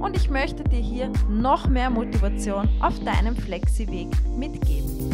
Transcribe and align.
und 0.00 0.16
ich 0.16 0.30
möchte 0.30 0.64
dir 0.64 0.80
hier 0.80 1.12
noch 1.28 1.68
mehr 1.68 1.90
Motivation 1.90 2.68
auf 2.80 2.98
deinem 3.00 3.36
Flexi-Weg 3.36 4.08
mitgeben. 4.36 5.10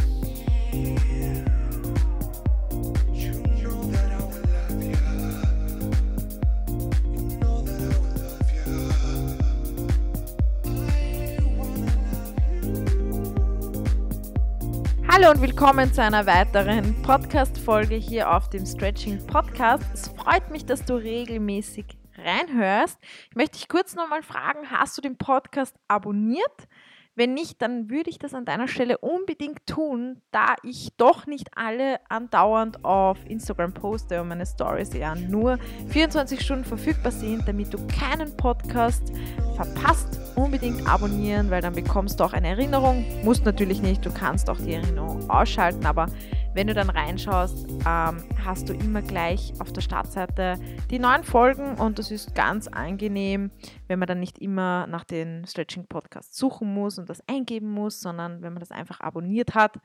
Hallo 15.13 15.33
und 15.33 15.43
willkommen 15.43 15.93
zu 15.93 16.03
einer 16.03 16.25
weiteren 16.25 16.95
Podcast-Folge 17.03 17.97
hier 17.97 18.35
auf 18.35 18.49
dem 18.49 18.65
Stretching 18.65 19.19
Podcast. 19.27 19.85
Es 19.93 20.09
freut 20.09 20.51
mich, 20.51 20.65
dass 20.65 20.85
du 20.85 20.95
regelmäßig 20.95 22.00
reinhörst. 22.25 22.99
Ich 23.31 23.37
möchte 23.37 23.59
dich 23.59 23.69
kurz 23.69 23.95
nochmal 23.95 24.23
fragen, 24.23 24.71
hast 24.71 24.97
du 24.97 25.03
den 25.03 25.17
Podcast 25.17 25.77
abonniert? 25.89 26.69
Wenn 27.17 27.35
nicht, 27.35 27.61
dann 27.61 27.91
würde 27.91 28.09
ich 28.09 28.19
das 28.19 28.35
an 28.35 28.45
deiner 28.45 28.69
Stelle 28.69 28.97
unbedingt 28.99 29.67
tun, 29.67 30.23
da 30.31 30.55
ich 30.63 30.91
doch 30.97 31.27
nicht 31.27 31.49
alle 31.55 31.99
andauernd 32.09 32.85
auf 32.85 33.19
Instagram 33.29 33.75
poste 33.75 34.23
und 34.23 34.29
meine 34.29 34.47
Stories 34.47 34.95
ja 34.95 35.15
nur 35.15 35.59
24 35.89 36.41
Stunden 36.41 36.65
verfügbar 36.65 37.13
sind, 37.13 37.47
damit 37.47 37.75
du 37.75 37.79
keinen 37.89 38.37
Podcast 38.37 39.13
verpasst. 39.57 40.19
Unbedingt 40.37 40.89
abonnieren, 40.89 41.51
weil 41.51 41.61
dann 41.61 41.75
bekommst 41.75 42.21
du 42.21 42.25
auch 42.25 42.33
eine 42.33 42.49
Erinnerung. 42.49 43.05
Musst 43.25 43.45
natürlich 43.45 43.83
nicht, 43.83 44.07
du 44.07 44.11
kannst 44.11 44.49
auch 44.49 44.57
die 44.59 44.73
Erinnerung 44.73 45.29
ausschalten, 45.29 45.85
aber 45.85 46.07
wenn 46.53 46.67
du 46.67 46.75
dann 46.75 46.91
reinschaust, 46.91 47.69
ähm, 47.87 48.25
hast 48.45 48.69
du 48.69 48.73
immer 48.73 49.03
gleich 49.03 49.53
auf 49.61 49.73
der 49.73 49.83
Startseite 49.83 50.59
die 50.91 50.99
neuen 50.99 51.23
Folgen 51.23 51.77
und 51.77 51.99
das 51.99 52.11
ist 52.11 52.35
ganz 52.35 52.67
angenehm, 52.67 53.53
wenn 53.87 54.01
man 54.01 54.09
dann 54.09 54.19
nicht 54.19 54.39
immer 54.39 54.87
nach 54.89 55.05
den 55.05 55.47
Stretching 55.47 55.87
Podcasts 55.87 56.37
suchen 56.37 56.73
muss 56.75 56.99
und 56.99 57.09
das 57.09 57.23
eingeben 57.29 57.71
muss, 57.71 58.01
sondern 58.01 58.43
wenn 58.43 58.53
man 58.53 58.61
das 58.61 58.73
einfach 58.73 59.01
abonniert 59.01 59.55
hat. 59.55 59.79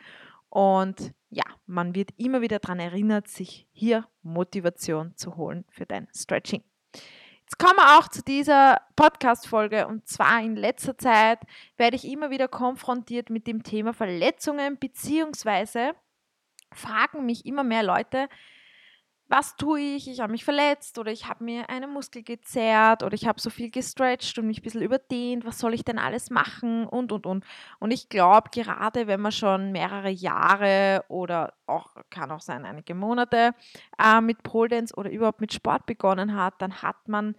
Und 0.50 1.14
ja, 1.30 1.44
man 1.68 1.94
wird 1.94 2.10
immer 2.18 2.42
wieder 2.42 2.60
daran 2.60 2.80
erinnert, 2.80 3.28
sich 3.28 3.68
hier 3.72 4.08
Motivation 4.24 5.16
zu 5.16 5.36
holen 5.36 5.66
für 5.70 5.86
dein 5.86 6.08
Stretching. 6.16 6.64
Jetzt 7.42 7.60
kommen 7.60 7.76
wir 7.76 8.00
auch 8.00 8.08
zu 8.08 8.24
dieser 8.24 8.82
Podcast-Folge 8.96 9.86
und 9.86 10.08
zwar 10.08 10.42
in 10.42 10.56
letzter 10.56 10.98
Zeit 10.98 11.40
werde 11.78 11.96
ich 11.96 12.08
immer 12.08 12.32
wieder 12.32 12.48
konfrontiert 12.48 13.30
mit 13.30 13.46
dem 13.46 13.62
Thema 13.62 13.94
Verletzungen 13.94 14.80
beziehungsweise 14.80 15.94
fragen 16.76 17.26
mich 17.26 17.46
immer 17.46 17.64
mehr 17.64 17.84
Leute, 17.84 18.28
was 19.28 19.56
tue 19.56 19.80
ich? 19.80 20.08
Ich 20.08 20.20
habe 20.20 20.32
mich 20.32 20.46
verletzt 20.46 21.00
oder 21.00 21.12
ich 21.12 21.28
habe 21.28 21.44
mir 21.44 21.70
einen 21.70 21.92
Muskel 21.92 22.22
gezerrt 22.22 23.02
oder 23.02 23.16
ich 23.16 23.26
habe 23.26 23.42
so 23.42 23.50
viel 23.50 23.72
gestretched 23.72 24.38
und 24.38 24.46
mich 24.46 24.60
ein 24.60 24.64
bisschen 24.64 24.84
überdehnt. 24.84 25.46
Was 25.46 25.58
soll 25.58 25.74
ich 25.74 25.84
denn 25.84 25.98
alles 25.98 26.30
machen? 26.30 26.86
Und, 26.86 27.12
und, 27.12 27.26
und. 27.26 27.44
Und 27.80 27.92
ich 27.92 28.08
glaube, 28.10 28.50
gerade 28.54 29.08
wenn 29.08 29.22
man 29.22 29.32
schon 29.32 29.72
mehrere 29.72 30.12
Jahre 30.12 31.04
oder 31.08 31.54
auch, 31.66 31.96
kann 32.12 32.30
auch 32.32 32.42
sein, 32.42 32.66
einige 32.66 32.94
Monate 32.94 33.56
äh, 33.98 34.22
mit 34.22 34.44
Pole 34.44 34.70
Dance 34.70 34.94
oder 34.96 35.10
überhaupt 35.10 35.42
mit 35.42 35.54
Sport 35.54 35.88
begonnen 35.88 36.36
hat, 36.36 36.62
dann 36.62 36.84
hat 36.84 37.08
man 37.08 37.36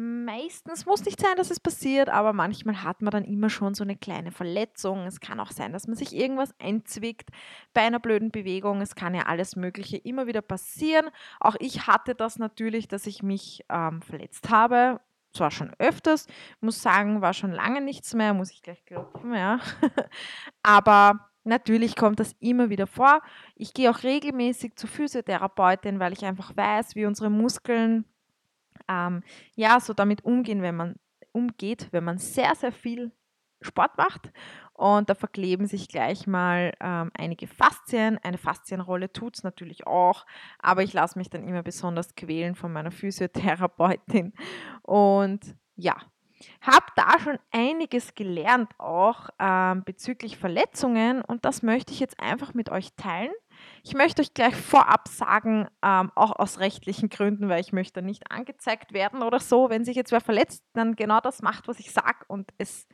Meistens 0.00 0.86
muss 0.86 1.04
nicht 1.04 1.20
sein, 1.20 1.34
dass 1.36 1.50
es 1.50 1.58
passiert, 1.58 2.08
aber 2.08 2.32
manchmal 2.32 2.84
hat 2.84 3.02
man 3.02 3.10
dann 3.10 3.24
immer 3.24 3.50
schon 3.50 3.74
so 3.74 3.82
eine 3.82 3.96
kleine 3.96 4.30
Verletzung. 4.30 5.00
Es 5.06 5.18
kann 5.18 5.40
auch 5.40 5.50
sein, 5.50 5.72
dass 5.72 5.88
man 5.88 5.96
sich 5.96 6.14
irgendwas 6.14 6.54
einzwickt 6.60 7.30
bei 7.74 7.80
einer 7.80 7.98
blöden 7.98 8.30
Bewegung. 8.30 8.80
Es 8.80 8.94
kann 8.94 9.12
ja 9.12 9.22
alles 9.22 9.56
Mögliche 9.56 9.96
immer 9.96 10.28
wieder 10.28 10.40
passieren. 10.40 11.10
Auch 11.40 11.56
ich 11.58 11.88
hatte 11.88 12.14
das 12.14 12.38
natürlich, 12.38 12.86
dass 12.86 13.08
ich 13.08 13.24
mich 13.24 13.64
ähm, 13.70 14.00
verletzt 14.00 14.50
habe. 14.50 15.00
Zwar 15.32 15.50
schon 15.50 15.72
öfters, 15.80 16.28
muss 16.60 16.80
sagen, 16.80 17.20
war 17.20 17.34
schon 17.34 17.50
lange 17.50 17.80
nichts 17.80 18.14
mehr, 18.14 18.34
muss 18.34 18.52
ich 18.52 18.62
gleich 18.62 18.84
klopfen, 18.84 19.34
ja. 19.34 19.58
aber 20.62 21.28
Natürlich 21.44 21.96
kommt 21.96 22.20
das 22.20 22.36
immer 22.40 22.68
wieder 22.68 22.86
vor. 22.86 23.22
Ich 23.54 23.72
gehe 23.72 23.90
auch 23.90 24.02
regelmäßig 24.02 24.76
zur 24.76 24.90
Physiotherapeutin, 24.90 25.98
weil 25.98 26.12
ich 26.12 26.26
einfach 26.26 26.54
weiß, 26.54 26.94
wie 26.94 27.06
unsere 27.06 27.30
Muskeln 27.30 28.04
ähm, 28.88 29.22
ja, 29.54 29.80
so 29.80 29.92
damit 29.92 30.24
umgehen, 30.24 30.62
wenn 30.62 30.76
man 30.76 30.96
umgeht, 31.32 31.88
wenn 31.92 32.04
man 32.04 32.18
sehr, 32.18 32.54
sehr 32.54 32.72
viel 32.72 33.12
Sport 33.60 33.96
macht 33.98 34.32
und 34.72 35.10
da 35.10 35.14
verkleben 35.14 35.66
sich 35.66 35.88
gleich 35.88 36.28
mal 36.28 36.72
ähm, 36.80 37.10
einige 37.18 37.48
Faszien. 37.48 38.18
Eine 38.22 38.38
Faszienrolle 38.38 39.12
tut 39.12 39.36
es 39.36 39.42
natürlich 39.42 39.86
auch, 39.86 40.24
aber 40.60 40.84
ich 40.84 40.92
lasse 40.92 41.18
mich 41.18 41.28
dann 41.30 41.42
immer 41.42 41.64
besonders 41.64 42.14
quälen 42.14 42.54
von 42.54 42.72
meiner 42.72 42.92
Physiotherapeutin. 42.92 44.32
Und 44.82 45.56
ja, 45.74 45.96
habe 46.60 46.86
da 46.94 47.18
schon 47.18 47.38
einiges 47.50 48.14
gelernt 48.14 48.70
auch 48.78 49.28
ähm, 49.40 49.82
bezüglich 49.84 50.38
Verletzungen 50.38 51.22
und 51.22 51.44
das 51.44 51.64
möchte 51.64 51.92
ich 51.92 51.98
jetzt 51.98 52.20
einfach 52.20 52.54
mit 52.54 52.70
euch 52.70 52.94
teilen. 52.94 53.32
Ich 53.82 53.94
möchte 53.94 54.22
euch 54.22 54.34
gleich 54.34 54.54
vorab 54.54 55.08
sagen, 55.08 55.66
ähm, 55.82 56.10
auch 56.14 56.32
aus 56.38 56.58
rechtlichen 56.58 57.08
Gründen, 57.08 57.48
weil 57.48 57.60
ich 57.60 57.72
möchte 57.72 58.02
nicht 58.02 58.30
angezeigt 58.30 58.92
werden 58.92 59.22
oder 59.22 59.40
so. 59.40 59.70
Wenn 59.70 59.84
sich 59.84 59.96
jetzt 59.96 60.12
wer 60.12 60.20
verletzt, 60.20 60.64
dann 60.74 60.96
genau 60.96 61.20
das 61.20 61.42
macht, 61.42 61.68
was 61.68 61.78
ich 61.80 61.90
sage 61.92 62.24
und 62.28 62.52
es 62.58 62.86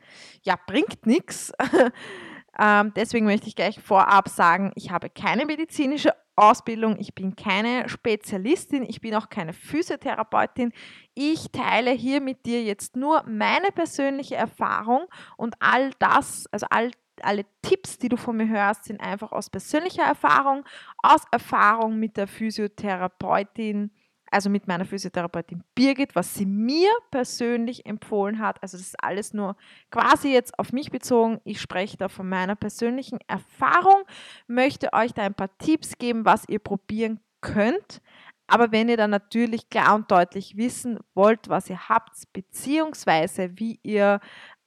ja 0.43 0.55
bringt 0.67 1.05
nichts. 1.05 1.51
Ähm, 2.57 2.93
deswegen 2.95 3.25
möchte 3.25 3.47
ich 3.47 3.55
gleich 3.55 3.79
vorab 3.79 4.29
sagen, 4.29 4.71
ich 4.75 4.89
habe 4.91 5.09
keine 5.09 5.45
medizinische 5.45 6.13
Ausbildung, 6.37 6.97
ich 6.99 7.13
bin 7.13 7.35
keine 7.35 7.87
Spezialistin, 7.87 8.83
ich 8.83 9.01
bin 9.01 9.15
auch 9.15 9.29
keine 9.29 9.53
Physiotherapeutin. 9.53 10.71
Ich 11.13 11.51
teile 11.51 11.91
hier 11.91 12.21
mit 12.21 12.45
dir 12.45 12.63
jetzt 12.63 12.95
nur 12.95 13.23
meine 13.27 13.71
persönliche 13.71 14.35
Erfahrung 14.35 15.05
und 15.37 15.55
all 15.59 15.91
das, 15.99 16.45
also 16.51 16.65
all 16.69 16.91
alle 17.23 17.45
Tipps, 17.61 17.97
die 17.97 18.09
du 18.09 18.17
von 18.17 18.37
mir 18.37 18.47
hörst, 18.47 18.85
sind 18.85 19.01
einfach 19.01 19.31
aus 19.31 19.49
persönlicher 19.49 20.03
Erfahrung, 20.03 20.65
aus 21.01 21.21
Erfahrung 21.31 21.97
mit 21.97 22.17
der 22.17 22.27
Physiotherapeutin, 22.27 23.91
also 24.31 24.49
mit 24.49 24.67
meiner 24.67 24.85
Physiotherapeutin 24.85 25.63
Birgit, 25.75 26.15
was 26.15 26.33
sie 26.33 26.45
mir 26.45 26.89
persönlich 27.11 27.85
empfohlen 27.85 28.39
hat. 28.39 28.61
Also 28.61 28.77
das 28.77 28.87
ist 28.87 29.03
alles 29.03 29.33
nur 29.33 29.55
quasi 29.91 30.33
jetzt 30.33 30.57
auf 30.59 30.73
mich 30.73 30.91
bezogen. 30.91 31.39
Ich 31.43 31.61
spreche 31.61 31.97
da 31.97 32.09
von 32.09 32.27
meiner 32.27 32.55
persönlichen 32.55 33.19
Erfahrung, 33.27 34.03
möchte 34.47 34.91
euch 34.93 35.13
da 35.13 35.23
ein 35.23 35.35
paar 35.35 35.55
Tipps 35.57 35.97
geben, 35.97 36.25
was 36.25 36.43
ihr 36.49 36.59
probieren 36.59 37.19
könnt. 37.41 38.01
Aber 38.47 38.71
wenn 38.71 38.89
ihr 38.89 38.97
dann 38.97 39.09
natürlich 39.09 39.69
klar 39.69 39.95
und 39.95 40.11
deutlich 40.11 40.55
wissen 40.55 40.99
wollt, 41.13 41.49
was 41.49 41.69
ihr 41.69 41.89
habt, 41.89 42.11
beziehungsweise 42.31 43.57
wie 43.57 43.79
ihr 43.81 44.19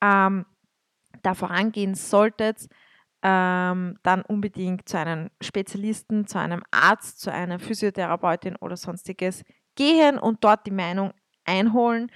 ähm, 0.03 0.47
da 1.28 1.34
vorangehen 1.34 1.94
solltet, 1.94 2.68
ähm, 3.22 3.98
dann 4.02 4.22
unbedingt 4.22 4.88
zu 4.88 4.98
einem 4.98 5.30
Spezialisten, 5.42 6.26
zu 6.26 6.38
einem 6.38 6.62
Arzt, 6.70 7.20
zu 7.20 7.32
einer 7.32 7.58
Physiotherapeutin 7.58 8.56
oder 8.56 8.76
sonstiges 8.76 9.44
gehen 9.74 10.18
und 10.18 10.42
dort 10.42 10.66
die 10.66 10.72
Meinung 10.72 11.12
einholen. 11.44 12.10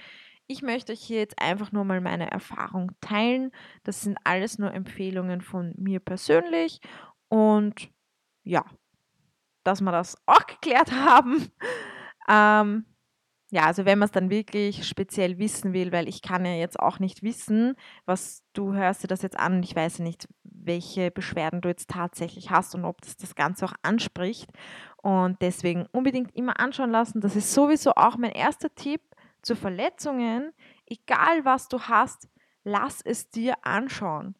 Ich 0.47 0.61
möchte 0.61 0.93
euch 0.93 1.01
hier 1.01 1.19
jetzt 1.19 1.39
einfach 1.41 1.71
nur 1.71 1.85
mal 1.85 2.01
meine 2.01 2.31
Erfahrung 2.31 2.91
teilen. 3.01 3.51
Das 3.83 4.01
sind 4.01 4.17
alles 4.23 4.57
nur 4.57 4.73
Empfehlungen 4.73 5.41
von 5.41 5.73
mir 5.77 5.99
persönlich 5.99 6.81
und 7.29 7.89
ja, 8.43 8.65
dass 9.63 9.81
wir 9.81 9.91
das 9.91 10.17
auch 10.25 10.45
geklärt 10.47 10.91
haben. 11.05 11.51
Ähm, 12.27 12.85
ja, 13.53 13.67
also 13.67 13.85
wenn 13.85 13.99
man 13.99 14.07
es 14.07 14.11
dann 14.11 14.31
wirklich 14.31 14.87
speziell 14.87 15.37
wissen 15.37 15.73
will, 15.73 15.91
weil 15.91 16.09
ich 16.09 16.23
kann 16.23 16.43
ja 16.43 16.55
jetzt 16.55 16.79
auch 16.79 16.97
nicht 16.97 17.21
wissen, 17.21 17.75
was 18.07 18.43
du 18.53 18.73
hörst 18.73 19.03
dir 19.03 19.07
das 19.07 19.21
jetzt 19.21 19.37
an 19.37 19.57
und 19.57 19.63
ich 19.63 19.75
weiß 19.75 19.99
ja 19.99 20.03
nicht, 20.03 20.27
welche 20.43 21.11
Beschwerden 21.11 21.61
du 21.61 21.69
jetzt 21.69 21.87
tatsächlich 21.87 22.49
hast 22.49 22.73
und 22.73 22.83
ob 22.83 23.01
das 23.01 23.15
das 23.15 23.35
Ganze 23.35 23.65
auch 23.65 23.73
anspricht. 23.83 24.49
Und 25.03 25.39
deswegen 25.43 25.85
unbedingt 25.91 26.35
immer 26.35 26.59
anschauen 26.59 26.89
lassen. 26.89 27.21
Das 27.21 27.35
ist 27.35 27.53
sowieso 27.53 27.91
auch 27.91 28.17
mein 28.17 28.31
erster 28.31 28.73
Tipp 28.73 29.01
zu 29.43 29.55
Verletzungen. 29.55 30.51
Egal 30.87 31.45
was 31.45 31.67
du 31.67 31.79
hast, 31.79 32.27
lass 32.63 33.01
es 33.03 33.29
dir 33.29 33.53
anschauen. 33.61 34.35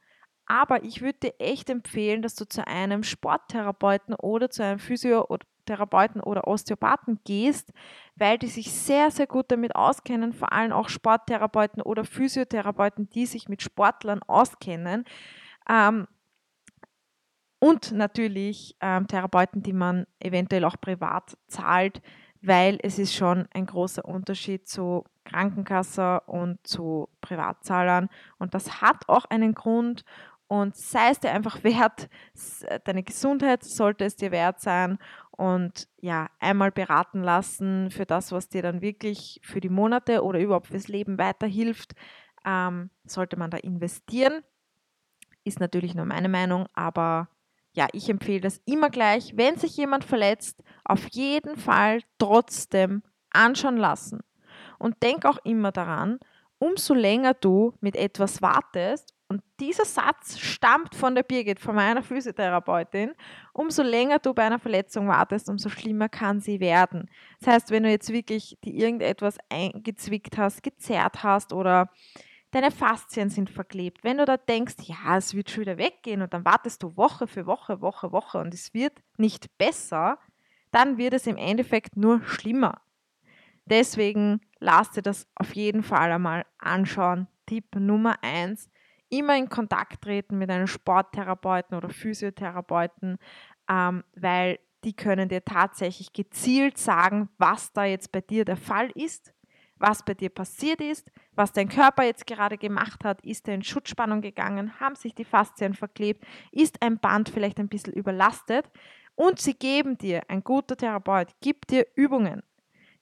Aber 0.48 0.84
ich 0.84 1.02
würde 1.04 1.20
dir 1.20 1.34
echt 1.38 1.70
empfehlen, 1.70 2.24
dass 2.24 2.34
du 2.34 2.46
zu 2.46 2.66
einem 2.66 3.04
Sporttherapeuten 3.04 4.16
oder 4.16 4.50
zu 4.50 4.64
einem 4.64 4.80
Physio- 4.80 5.28
oder 5.28 5.46
Therapeuten 5.66 6.22
oder 6.22 6.48
Osteopathen 6.48 7.20
gehst, 7.24 7.72
weil 8.16 8.38
die 8.38 8.48
sich 8.48 8.72
sehr, 8.72 9.12
sehr 9.12 9.28
gut 9.28 9.52
damit 9.52 9.76
auskennen, 9.76 10.34
vor 10.34 10.54
allem 10.54 10.72
auch 10.72 10.90
Sporttherapeuten 10.90 11.82
oder 11.82 12.06
Physiotherapeuten, 12.06 13.10
die 13.10 13.26
sich 13.26 13.50
mit 13.50 13.62
Sportlern 13.62 14.22
auskennen. 14.24 15.06
Ähm, 15.70 16.08
und 17.60 17.94
natürlich 17.94 18.76
ähm, 18.82 19.08
Therapeuten, 19.08 19.64
die 19.64 19.72
man 19.72 20.06
eventuell 20.20 20.66
auch 20.66 20.76
privat 20.82 21.38
zahlt, 21.48 22.02
weil 22.42 22.78
es 22.84 23.00
ist 23.00 23.16
schon 23.16 23.48
ein 23.54 23.66
großer 23.66 24.04
Unterschied 24.04 24.68
zu 24.68 25.06
Krankenkasse 25.24 26.20
und 26.26 26.66
zu 26.68 27.08
Privatzahlern. 27.22 28.10
Und 28.38 28.54
das 28.54 28.82
hat 28.82 29.08
auch 29.08 29.24
einen 29.26 29.54
Grund. 29.54 30.04
Und 30.48 30.76
sei 30.76 31.10
es 31.10 31.22
dir 31.22 31.32
einfach 31.32 31.64
wert, 31.64 32.10
deine 32.84 33.04
Gesundheit 33.04 33.64
sollte 33.64 34.04
es 34.04 34.18
dir 34.18 34.32
wert 34.32 34.60
sein. 34.60 35.00
Und 35.36 35.88
ja, 36.00 36.30
einmal 36.40 36.72
beraten 36.72 37.24
lassen 37.24 37.90
für 37.90 38.06
das, 38.06 38.32
was 38.32 38.50
dir 38.50 38.62
dann 38.62 38.82
wirklich 38.82 39.42
für 39.44 39.60
die 39.60 39.70
Monate 39.70 40.24
oder 40.24 40.40
überhaupt 40.40 40.68
fürs 40.68 40.88
Leben 40.88 41.18
weiterhilft, 41.18 41.94
ähm, 42.46 42.92
sollte 43.06 43.38
man 43.38 43.50
da 43.50 43.58
investieren. 43.58 44.44
Ist 45.44 45.60
natürlich 45.60 45.96
nur 45.96 46.06
meine 46.06 46.30
Meinung, 46.30 46.68
aber 46.74 47.30
ja, 47.74 47.88
ich 47.94 48.10
empfehle 48.10 48.42
das 48.42 48.62
immer 48.66 48.90
gleich, 48.90 49.36
wenn 49.36 49.58
sich 49.58 49.76
jemand 49.76 50.04
verletzt, 50.04 50.64
auf 50.86 51.08
jeden 51.10 51.58
Fall 51.58 52.02
trotzdem 52.20 53.02
anschauen 53.32 53.78
lassen. 53.78 54.20
Und 54.78 55.02
denk 55.02 55.26
auch 55.26 55.40
immer 55.44 55.72
daran, 55.72 56.20
umso 56.60 56.94
länger 56.94 57.34
du 57.34 57.74
mit 57.82 57.96
etwas 57.96 58.42
wartest, 58.42 59.16
und 59.34 59.42
dieser 59.60 59.86
Satz 59.86 60.38
stammt 60.38 60.94
von 60.94 61.16
der 61.16 61.24
Birgit, 61.24 61.60
von 61.60 61.74
meiner 61.74 62.04
Physiotherapeutin, 62.04 63.14
umso 63.52 63.82
länger 63.82 64.20
du 64.20 64.32
bei 64.32 64.44
einer 64.44 64.60
Verletzung 64.60 65.08
wartest, 65.08 65.50
umso 65.50 65.70
schlimmer 65.70 66.08
kann 66.08 66.40
sie 66.40 66.60
werden. 66.60 67.10
Das 67.40 67.52
heißt, 67.52 67.72
wenn 67.72 67.82
du 67.82 67.90
jetzt 67.90 68.14
wirklich 68.14 68.60
die 68.64 68.80
irgendetwas 68.80 69.40
eingezwickt 69.50 70.38
hast, 70.38 70.62
gezerrt 70.62 71.24
hast 71.24 71.52
oder 71.52 71.90
deine 72.52 72.70
Faszien 72.70 73.32
sind 73.32 73.50
verklebt, 73.50 74.04
wenn 74.04 74.20
du 74.20 74.26
da 74.26 74.38
denkst, 74.38 74.76
ja, 74.84 75.18
es 75.18 75.34
wird 75.34 75.50
schon 75.50 75.62
wieder 75.62 75.80
weggehen 75.80 76.22
und 76.22 76.32
dann 76.32 76.46
wartest 76.46 76.84
du 76.84 76.96
Woche 76.96 77.26
für 77.26 77.48
Woche, 77.48 77.82
Woche, 77.82 78.12
Woche 78.12 78.38
und 78.38 78.54
es 78.54 78.72
wird 78.76 78.94
nicht 79.18 79.58
besser, 79.58 80.20
dann 80.70 81.00
wird 81.00 81.16
es 81.16 81.26
im 81.26 81.38
Endeffekt 81.38 81.98
nur 81.98 82.22
schlimmer. 82.22 82.84
Deswegen 83.66 84.42
lass 84.60 84.92
dir 84.92 85.02
das 85.02 85.28
auf 85.34 85.56
jeden 85.56 85.82
Fall 85.82 86.12
einmal 86.12 86.46
anschauen. 86.60 87.28
Tipp 87.48 87.76
Nummer 87.76 88.22
eins: 88.22 88.70
immer 89.14 89.38
in 89.38 89.50
Kontakt 89.50 90.02
treten 90.02 90.38
mit 90.38 90.50
einem 90.50 90.68
Sporttherapeuten 90.68 91.78
oder 91.78 91.90
Physiotherapeuten, 91.90 93.18
ähm, 93.70 94.04
weil 94.16 94.60
die 94.84 94.94
können 94.94 95.30
dir 95.30 95.46
tatsächlich 95.46 96.14
gezielt 96.14 96.78
sagen, 96.78 97.30
was 97.38 97.72
da 97.74 97.86
jetzt 97.86 98.12
bei 98.12 98.22
dir 98.22 98.44
der 98.44 98.58
Fall 98.58 98.90
ist, 98.96 99.34
was 99.78 100.04
bei 100.04 100.14
dir 100.14 100.30
passiert 100.30 100.82
ist, 100.82 101.12
was 101.34 101.52
dein 101.52 101.70
Körper 101.70 102.04
jetzt 102.04 102.26
gerade 102.26 102.58
gemacht 102.58 103.04
hat. 103.06 103.24
Ist 103.26 103.48
er 103.48 103.56
in 103.56 103.64
Schutzspannung 103.64 104.22
gegangen? 104.22 104.80
Haben 104.80 104.96
sich 104.96 105.14
die 105.14 105.26
Faszien 105.26 105.74
verklebt? 105.74 106.26
Ist 106.52 106.82
ein 106.82 107.00
Band 107.00 107.30
vielleicht 107.30 107.60
ein 107.60 107.70
bisschen 107.70 107.94
überlastet? 107.94 108.66
Und 109.16 109.40
sie 109.40 109.54
geben 109.54 109.98
dir, 109.98 110.22
ein 110.28 110.44
guter 110.44 110.76
Therapeut, 110.76 111.30
gibt 111.40 111.70
dir 111.70 111.86
Übungen 111.96 112.42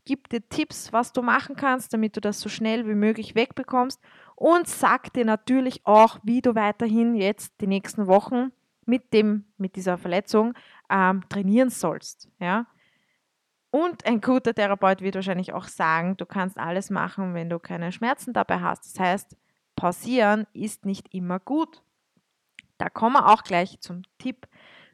gibt 0.06 0.32
dir 0.32 0.48
Tipps, 0.50 0.92
was 0.94 1.14
du 1.14 1.22
machen 1.22 1.56
kannst, 1.56 1.94
damit 1.94 2.16
du 2.16 2.22
das 2.22 2.40
so 2.40 2.50
schnell 2.50 2.88
wie 2.88 2.96
möglich 2.96 3.36
wegbekommst 3.36 4.02
und 4.42 4.68
sagt 4.68 5.18
dir 5.18 5.26
natürlich 5.26 5.86
auch, 5.86 6.18
wie 6.24 6.42
du 6.42 6.56
weiterhin 6.56 7.14
jetzt 7.14 7.62
die 7.62 7.68
nächsten 7.68 8.08
Wochen 8.08 8.52
mit, 8.88 9.14
dem, 9.14 9.46
mit 9.58 9.76
dieser 9.76 10.00
Verletzung 10.00 10.56
ähm, 10.90 11.22
trainieren 11.30 11.70
sollst. 11.70 12.28
Ja? 12.40 12.66
Und 13.70 14.04
ein 14.08 14.20
guter 14.20 14.56
Therapeut 14.56 15.02
wird 15.02 15.14
wahrscheinlich 15.14 15.54
auch 15.54 15.66
sagen, 15.66 16.18
du 16.18 16.26
kannst 16.26 16.58
alles 16.58 16.90
machen, 16.90 17.36
wenn 17.36 17.52
du 17.52 17.60
keine 17.60 17.92
Schmerzen 17.92 18.34
dabei 18.34 18.60
hast. 18.62 18.84
Das 18.86 19.00
heißt, 19.00 19.38
pausieren 19.76 20.48
ist 20.54 20.86
nicht 20.86 21.14
immer 21.14 21.40
gut. 21.40 21.84
Da 22.80 22.90
kommen 22.90 23.18
wir 23.18 23.28
auch 23.32 23.44
gleich 23.44 23.80
zum 23.80 24.02
Tipp 24.18 24.48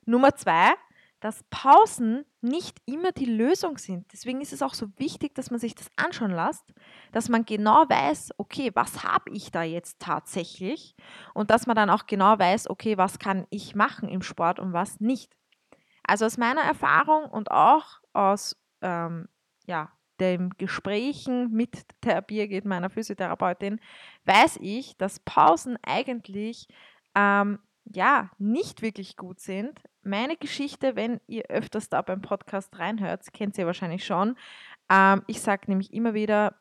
Nummer 0.05 0.35
zwei 0.35 0.73
dass 1.19 1.43
Pausen 1.49 2.25
nicht 2.41 2.77
immer 2.85 3.11
die 3.11 3.25
Lösung 3.25 3.77
sind. 3.77 4.11
Deswegen 4.13 4.41
ist 4.41 4.53
es 4.53 4.61
auch 4.61 4.75
so 4.75 4.87
wichtig, 4.97 5.33
dass 5.33 5.49
man 5.49 5.59
sich 5.59 5.73
das 5.73 5.89
anschauen 5.95 6.31
lässt, 6.31 6.73
dass 7.11 7.27
man 7.27 7.45
genau 7.45 7.85
weiß, 7.89 8.31
okay, 8.37 8.71
was 8.75 9.03
habe 9.03 9.31
ich 9.31 9.51
da 9.51 9.63
jetzt 9.63 9.99
tatsächlich 9.99 10.95
und 11.33 11.49
dass 11.49 11.65
man 11.65 11.75
dann 11.75 11.89
auch 11.89 12.05
genau 12.05 12.37
weiß, 12.37 12.69
okay, 12.69 12.97
was 12.97 13.17
kann 13.17 13.47
ich 13.49 13.75
machen 13.75 14.09
im 14.09 14.21
Sport 14.21 14.59
und 14.59 14.73
was 14.73 14.99
nicht. 14.99 15.35
Also 16.03 16.25
aus 16.25 16.37
meiner 16.37 16.61
Erfahrung 16.61 17.25
und 17.25 17.51
auch 17.51 17.99
aus 18.13 18.55
ähm, 18.81 19.27
ja, 19.65 19.91
den 20.19 20.51
Gesprächen 20.57 21.51
mit 21.51 21.85
der 22.03 22.21
Birgit, 22.21 22.65
meiner 22.65 22.89
Physiotherapeutin, 22.89 23.79
weiß 24.25 24.59
ich, 24.61 24.97
dass 24.97 25.19
Pausen 25.19 25.77
eigentlich 25.83 26.67
ähm, 27.15 27.59
ja, 27.93 28.29
nicht 28.37 28.81
wirklich 28.81 29.17
gut 29.17 29.39
sind. 29.39 29.79
Meine 30.07 30.37
Geschichte, 30.37 30.95
wenn 30.95 31.19
ihr 31.27 31.47
öfters 31.49 31.89
da 31.89 32.01
beim 32.01 32.21
Podcast 32.21 32.79
reinhört, 32.79 33.33
kennt 33.33 33.57
ihr 33.57 33.65
wahrscheinlich 33.65 34.05
schon. 34.05 34.37
Ähm, 34.89 35.21
ich 35.27 35.41
sage 35.41 35.63
nämlich 35.67 35.91
immer 35.91 36.13
wieder, 36.13 36.55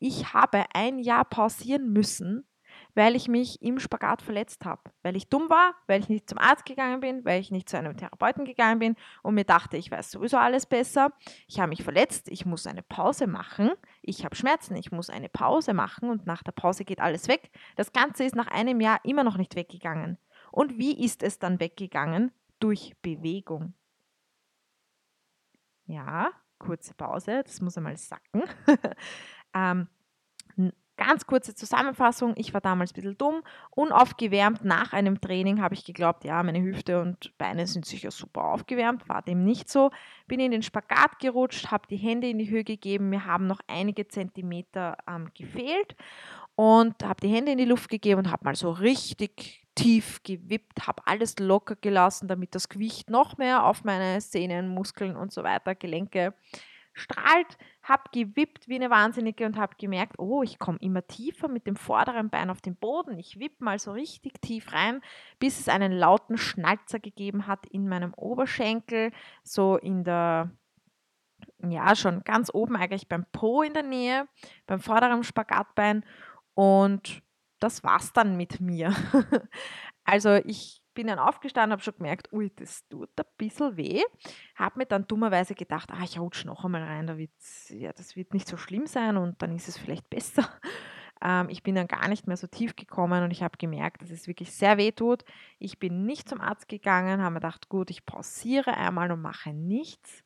ich 0.00 0.34
habe 0.34 0.64
ein 0.74 0.98
Jahr 0.98 1.24
pausieren 1.24 1.94
müssen, 1.94 2.46
weil 2.94 3.16
ich 3.16 3.26
mich 3.26 3.62
im 3.62 3.78
Spagat 3.78 4.20
verletzt 4.20 4.66
habe. 4.66 4.82
Weil 5.02 5.16
ich 5.16 5.30
dumm 5.30 5.48
war, 5.48 5.74
weil 5.86 6.00
ich 6.00 6.10
nicht 6.10 6.28
zum 6.28 6.36
Arzt 6.36 6.66
gegangen 6.66 7.00
bin, 7.00 7.24
weil 7.24 7.40
ich 7.40 7.50
nicht 7.50 7.70
zu 7.70 7.78
einem 7.78 7.96
Therapeuten 7.96 8.44
gegangen 8.44 8.80
bin 8.80 8.96
und 9.22 9.34
mir 9.34 9.44
dachte, 9.44 9.78
ich 9.78 9.90
weiß 9.90 10.10
sowieso 10.10 10.36
alles 10.36 10.66
besser. 10.66 11.10
Ich 11.48 11.60
habe 11.60 11.70
mich 11.70 11.82
verletzt, 11.82 12.28
ich 12.28 12.44
muss 12.44 12.66
eine 12.66 12.82
Pause 12.82 13.26
machen. 13.26 13.70
Ich 14.02 14.26
habe 14.26 14.36
Schmerzen, 14.36 14.76
ich 14.76 14.92
muss 14.92 15.08
eine 15.08 15.30
Pause 15.30 15.72
machen 15.72 16.10
und 16.10 16.26
nach 16.26 16.42
der 16.42 16.52
Pause 16.52 16.84
geht 16.84 17.00
alles 17.00 17.28
weg. 17.28 17.50
Das 17.76 17.94
Ganze 17.94 18.24
ist 18.24 18.36
nach 18.36 18.48
einem 18.48 18.82
Jahr 18.82 19.00
immer 19.04 19.24
noch 19.24 19.38
nicht 19.38 19.56
weggegangen. 19.56 20.18
Und 20.52 20.76
wie 20.76 21.02
ist 21.02 21.22
es 21.22 21.38
dann 21.38 21.60
weggegangen? 21.60 22.30
Durch 22.64 22.94
Bewegung. 23.02 23.74
Ja, 25.84 26.30
kurze 26.58 26.94
Pause, 26.94 27.42
das 27.44 27.60
muss 27.60 27.76
einmal 27.76 27.98
sacken. 27.98 28.42
ähm, 29.54 29.88
Ganz 30.96 31.26
kurze 31.26 31.56
Zusammenfassung, 31.56 32.34
ich 32.36 32.54
war 32.54 32.60
damals 32.60 32.92
ein 32.92 32.94
bisschen 32.94 33.18
dumm, 33.18 33.42
unaufgewärmt. 33.70 34.64
Nach 34.64 34.92
einem 34.92 35.20
Training 35.20 35.60
habe 35.60 35.74
ich 35.74 35.84
geglaubt, 35.84 36.24
ja, 36.24 36.40
meine 36.44 36.62
Hüfte 36.62 37.00
und 37.00 37.36
Beine 37.36 37.66
sind 37.66 37.84
sicher 37.84 38.12
super 38.12 38.44
aufgewärmt, 38.44 39.08
war 39.08 39.20
dem 39.20 39.44
nicht 39.44 39.68
so. 39.68 39.90
Bin 40.28 40.38
in 40.38 40.52
den 40.52 40.62
Spagat 40.62 41.18
gerutscht, 41.18 41.72
habe 41.72 41.88
die 41.88 41.96
Hände 41.96 42.28
in 42.28 42.38
die 42.38 42.48
Höhe 42.48 42.62
gegeben, 42.62 43.08
mir 43.08 43.26
haben 43.26 43.48
noch 43.48 43.60
einige 43.66 44.06
Zentimeter 44.06 44.96
ähm, 45.08 45.30
gefehlt 45.34 45.96
und 46.54 47.02
habe 47.04 47.20
die 47.20 47.28
Hände 47.28 47.50
in 47.50 47.58
die 47.58 47.64
Luft 47.64 47.90
gegeben 47.90 48.20
und 48.20 48.30
habe 48.30 48.44
mal 48.44 48.54
so 48.54 48.70
richtig 48.70 49.63
tief 49.74 50.22
gewippt, 50.22 50.86
habe 50.86 51.06
alles 51.06 51.38
locker 51.38 51.76
gelassen, 51.76 52.28
damit 52.28 52.54
das 52.54 52.68
Gewicht 52.68 53.10
noch 53.10 53.38
mehr 53.38 53.64
auf 53.64 53.84
meine 53.84 54.20
Sehnen, 54.20 54.68
Muskeln 54.68 55.16
und 55.16 55.32
so 55.32 55.42
weiter, 55.42 55.74
Gelenke 55.74 56.34
strahlt, 56.94 57.58
habe 57.82 58.04
gewippt 58.12 58.68
wie 58.68 58.76
eine 58.76 58.88
Wahnsinnige 58.88 59.44
und 59.46 59.58
habe 59.58 59.74
gemerkt, 59.76 60.18
oh, 60.18 60.42
ich 60.42 60.58
komme 60.58 60.78
immer 60.80 61.06
tiefer 61.06 61.48
mit 61.48 61.66
dem 61.66 61.76
vorderen 61.76 62.30
Bein 62.30 62.50
auf 62.50 62.62
den 62.62 62.76
Boden. 62.76 63.18
Ich 63.18 63.38
wippe 63.40 63.62
mal 63.64 63.78
so 63.78 63.92
richtig 63.92 64.40
tief 64.40 64.72
rein, 64.72 65.02
bis 65.40 65.58
es 65.58 65.68
einen 65.68 65.92
lauten 65.92 66.38
Schnalzer 66.38 67.00
gegeben 67.00 67.46
hat 67.46 67.66
in 67.66 67.88
meinem 67.88 68.14
Oberschenkel, 68.14 69.10
so 69.42 69.76
in 69.76 70.04
der, 70.04 70.52
ja, 71.68 71.96
schon 71.96 72.22
ganz 72.22 72.50
oben 72.54 72.76
eigentlich 72.76 73.08
beim 73.08 73.26
Po 73.32 73.62
in 73.62 73.74
der 73.74 73.82
Nähe, 73.82 74.28
beim 74.66 74.78
vorderen 74.78 75.24
Spagatbein. 75.24 76.04
Und 76.54 77.23
das 77.64 77.82
war's 77.82 78.12
dann 78.12 78.36
mit 78.36 78.60
mir. 78.60 78.94
also 80.04 80.34
ich 80.44 80.82
bin 80.92 81.06
dann 81.06 81.18
aufgestanden, 81.18 81.72
habe 81.72 81.82
schon 81.82 81.96
gemerkt, 81.96 82.32
ui, 82.32 82.52
das 82.54 82.86
tut 82.88 83.08
ein 83.18 83.24
bisschen 83.38 83.76
weh. 83.76 84.02
Habe 84.54 84.78
mir 84.78 84.86
dann 84.86 85.06
dummerweise 85.06 85.54
gedacht, 85.54 85.90
ah, 85.90 86.04
ich 86.04 86.18
rutsche 86.18 86.46
noch 86.46 86.64
einmal 86.64 86.82
rein, 86.82 87.06
da 87.06 87.16
ja, 87.70 87.92
das 87.92 88.16
wird 88.16 88.34
nicht 88.34 88.46
so 88.46 88.56
schlimm 88.56 88.86
sein 88.86 89.16
und 89.16 89.40
dann 89.42 89.56
ist 89.56 89.68
es 89.68 89.78
vielleicht 89.78 90.08
besser. 90.10 90.48
Ähm, 91.22 91.48
ich 91.48 91.62
bin 91.62 91.76
dann 91.76 91.86
gar 91.86 92.08
nicht 92.08 92.26
mehr 92.26 92.36
so 92.36 92.48
tief 92.48 92.74
gekommen 92.74 93.22
und 93.22 93.30
ich 93.30 93.42
habe 93.42 93.56
gemerkt, 93.56 94.02
dass 94.02 94.10
es 94.10 94.26
wirklich 94.26 94.50
sehr 94.50 94.76
weh 94.78 94.90
tut. 94.90 95.24
Ich 95.60 95.78
bin 95.78 96.04
nicht 96.04 96.28
zum 96.28 96.40
Arzt 96.40 96.68
gegangen, 96.68 97.22
habe 97.22 97.34
mir 97.34 97.40
gedacht, 97.40 97.68
gut, 97.68 97.88
ich 97.88 98.04
pausiere 98.04 98.76
einmal 98.76 99.10
und 99.12 99.22
mache 99.22 99.54
nichts. 99.54 100.24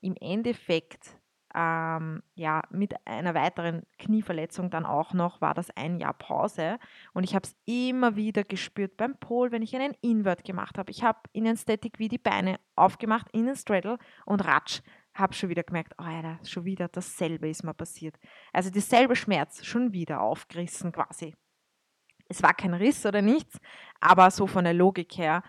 Im 0.00 0.16
Endeffekt 0.18 1.19
ähm, 1.54 2.22
ja, 2.34 2.62
mit 2.70 2.94
einer 3.06 3.34
weiteren 3.34 3.82
Knieverletzung 3.98 4.70
dann 4.70 4.86
auch 4.86 5.12
noch, 5.12 5.40
war 5.40 5.54
das 5.54 5.70
ein 5.76 5.98
Jahr 5.98 6.14
Pause. 6.14 6.78
Und 7.12 7.24
ich 7.24 7.34
habe 7.34 7.46
es 7.46 7.56
immer 7.64 8.16
wieder 8.16 8.44
gespürt 8.44 8.96
beim 8.96 9.16
Pol, 9.16 9.52
wenn 9.52 9.62
ich 9.62 9.74
einen 9.74 9.94
Invert 10.00 10.44
gemacht 10.44 10.78
habe. 10.78 10.90
Ich 10.90 11.02
habe 11.02 11.18
in 11.32 11.44
den 11.44 11.56
Static 11.56 11.98
wie 11.98 12.08
die 12.08 12.18
Beine 12.18 12.60
aufgemacht, 12.76 13.28
in 13.32 13.46
den 13.46 13.56
Straddle 13.56 13.98
und 14.26 14.44
ratsch, 14.44 14.80
habe 15.14 15.34
schon 15.34 15.48
wieder 15.48 15.62
gemerkt, 15.62 15.94
oh 15.98 16.04
ja, 16.08 16.38
schon 16.44 16.64
wieder 16.64 16.88
dasselbe 16.88 17.48
ist 17.48 17.64
mir 17.64 17.74
passiert. 17.74 18.18
Also 18.52 18.70
dieselbe 18.70 19.16
Schmerz, 19.16 19.64
schon 19.64 19.92
wieder 19.92 20.20
aufgerissen 20.20 20.92
quasi. 20.92 21.34
Es 22.28 22.42
war 22.42 22.54
kein 22.54 22.74
Riss 22.74 23.04
oder 23.04 23.22
nichts, 23.22 23.58
aber 24.00 24.30
so 24.30 24.46
von 24.46 24.64
der 24.64 24.74
Logik 24.74 25.18
her 25.18 25.42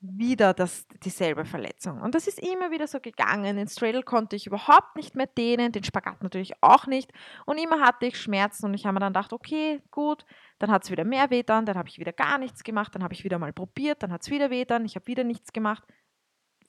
wieder 0.00 0.52
das, 0.52 0.86
dieselbe 1.04 1.44
Verletzung. 1.44 2.00
Und 2.02 2.14
das 2.14 2.26
ist 2.26 2.38
immer 2.38 2.70
wieder 2.70 2.86
so 2.86 3.00
gegangen. 3.00 3.56
Den 3.56 3.68
Straddle 3.68 4.02
konnte 4.02 4.36
ich 4.36 4.46
überhaupt 4.46 4.94
nicht 4.96 5.14
mehr 5.16 5.26
dehnen, 5.26 5.72
den 5.72 5.84
Spagat 5.84 6.22
natürlich 6.22 6.52
auch 6.62 6.86
nicht. 6.86 7.10
Und 7.46 7.58
immer 7.58 7.80
hatte 7.80 8.06
ich 8.06 8.20
Schmerzen 8.20 8.66
und 8.66 8.74
ich 8.74 8.84
habe 8.84 8.94
mir 8.94 9.00
dann 9.00 9.12
gedacht, 9.12 9.32
okay, 9.32 9.82
gut, 9.90 10.24
dann 10.58 10.70
hat 10.70 10.84
es 10.84 10.90
wieder 10.90 11.04
mehr 11.04 11.30
weh 11.30 11.42
dann, 11.42 11.66
habe 11.66 11.88
ich 11.88 11.98
wieder 11.98 12.12
gar 12.12 12.38
nichts 12.38 12.62
gemacht, 12.62 12.94
dann 12.94 13.02
habe 13.02 13.14
ich 13.14 13.24
wieder 13.24 13.38
mal 13.38 13.52
probiert, 13.52 14.02
dann 14.02 14.12
hat 14.12 14.22
es 14.22 14.30
wieder 14.30 14.50
weh 14.50 14.64
dann, 14.64 14.84
ich 14.84 14.96
habe 14.96 15.06
wieder 15.06 15.24
nichts 15.24 15.52
gemacht. 15.52 15.84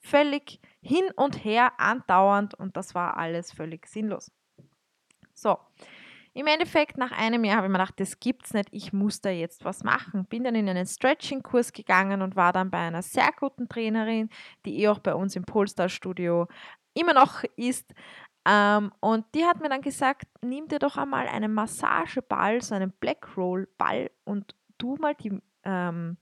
Völlig 0.00 0.60
hin 0.80 1.04
und 1.16 1.44
her 1.44 1.72
andauernd 1.78 2.54
und 2.54 2.76
das 2.76 2.94
war 2.94 3.16
alles 3.16 3.52
völlig 3.52 3.86
sinnlos. 3.86 4.30
So, 5.34 5.58
im 6.38 6.46
Endeffekt, 6.46 6.98
nach 6.98 7.10
einem 7.10 7.42
Jahr 7.42 7.56
habe 7.56 7.66
ich 7.66 7.72
mir 7.72 7.78
gedacht, 7.78 7.98
das 7.98 8.20
gibt's 8.20 8.54
nicht, 8.54 8.68
ich 8.70 8.92
muss 8.92 9.20
da 9.20 9.28
jetzt 9.28 9.64
was 9.64 9.82
machen. 9.82 10.24
Bin 10.26 10.44
dann 10.44 10.54
in 10.54 10.68
einen 10.68 10.86
Stretching-Kurs 10.86 11.72
gegangen 11.72 12.22
und 12.22 12.36
war 12.36 12.52
dann 12.52 12.70
bei 12.70 12.78
einer 12.78 13.02
sehr 13.02 13.30
guten 13.40 13.68
Trainerin, 13.68 14.30
die 14.64 14.80
eh 14.80 14.86
auch 14.86 15.00
bei 15.00 15.16
uns 15.16 15.34
im 15.34 15.42
Polestar-Studio 15.42 16.46
immer 16.94 17.12
noch 17.12 17.42
ist. 17.56 17.92
Ähm, 18.44 18.92
und 19.00 19.26
die 19.34 19.46
hat 19.46 19.60
mir 19.60 19.68
dann 19.68 19.82
gesagt, 19.82 20.28
nimm 20.40 20.68
dir 20.68 20.78
doch 20.78 20.96
einmal 20.96 21.26
einen 21.26 21.52
Massageball, 21.52 22.62
so 22.62 22.76
einen 22.76 22.92
Black 22.92 23.36
Roll-Ball 23.36 24.08
und 24.22 24.54
tu 24.78 24.94
mal 24.94 25.16
die, 25.16 25.42
ähm, 25.64 26.18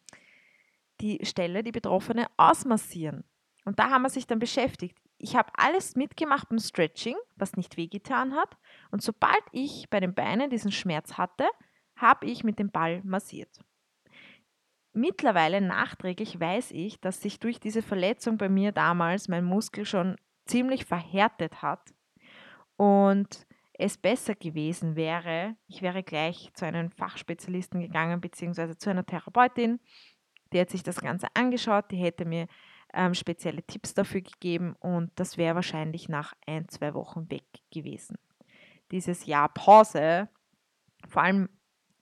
die 1.03 1.27
Stelle, 1.27 1.63
die 1.63 1.73
Betroffene, 1.73 2.29
ausmassieren. 2.39 3.23
Und 3.67 3.79
da 3.79 3.91
haben 3.91 4.01
wir 4.01 4.09
sich 4.09 4.27
dann 4.27 4.39
beschäftigt 4.39 4.97
ich 5.19 5.37
habe 5.37 5.51
alles 5.57 5.97
mitgemacht 5.97 6.49
beim 6.49 6.59
Stretching, 6.59 7.17
was 7.37 7.57
nicht 7.57 7.77
wehgetan 7.77 8.35
hat. 8.35 8.57
Und 8.91 9.03
sobald 9.03 9.43
ich 9.53 9.89
bei 9.91 10.01
den 10.01 10.15
Beinen 10.15 10.51
diesen 10.51 10.73
Schmerz 10.73 11.15
hatte, 11.15 11.49
habe 11.97 12.27
ich 12.27 12.45
mit 12.45 12.59
dem 12.59 12.71
Ball 12.71 13.03
massiert. 13.05 13.61
Mittlerweile 14.93 15.61
nachträglich 15.61 16.39
weiß 16.41 16.71
ich, 16.73 17.01
dass 17.01 17.21
sich 17.21 17.39
durch 17.39 17.61
diese 17.61 17.83
Verletzung 17.83 18.39
bei 18.39 18.49
mir 18.49 18.73
damals 18.73 19.29
mein 19.29 19.45
Muskel 19.45 19.85
schon 19.85 20.17
ziemlich 20.47 20.85
verhärtet 20.85 21.61
hat 21.63 21.93
und 22.77 23.47
es 23.79 23.99
besser 23.99 24.35
gewesen 24.35 24.97
wäre, 24.97 25.57
ich 25.67 25.83
wäre 25.83 26.03
gleich 26.03 26.51
zu 26.55 26.65
einem 26.65 26.91
Fachspezialisten 26.91 27.81
gegangen, 27.81 28.23
beziehungsweise 28.23 28.79
zu 28.79 28.89
einer 28.89 29.05
Therapeutin, 29.05 29.81
die 30.53 30.61
hat 30.61 30.71
sich 30.71 30.83
das 30.83 31.01
Ganze 31.01 31.27
angeschaut, 31.35 31.91
die 31.91 31.97
hätte 31.97 32.25
mir 32.25 32.47
ähm, 32.97 33.15
spezielle 33.15 33.63
Tipps 33.63 33.95
dafür 33.95 34.23
gegeben 34.23 34.75
und 34.81 35.13
das 35.17 35.37
wäre 35.37 35.55
wahrscheinlich 35.55 36.09
nach 36.09 36.33
ein, 36.47 36.69
zwei 36.69 36.95
Wochen 36.95 37.31
weg 37.31 37.45
gewesen. 37.71 38.19
Dieses 38.91 39.27
Jahr 39.27 39.49
Pause, 39.51 40.29
vor 41.09 41.23
allem 41.23 41.49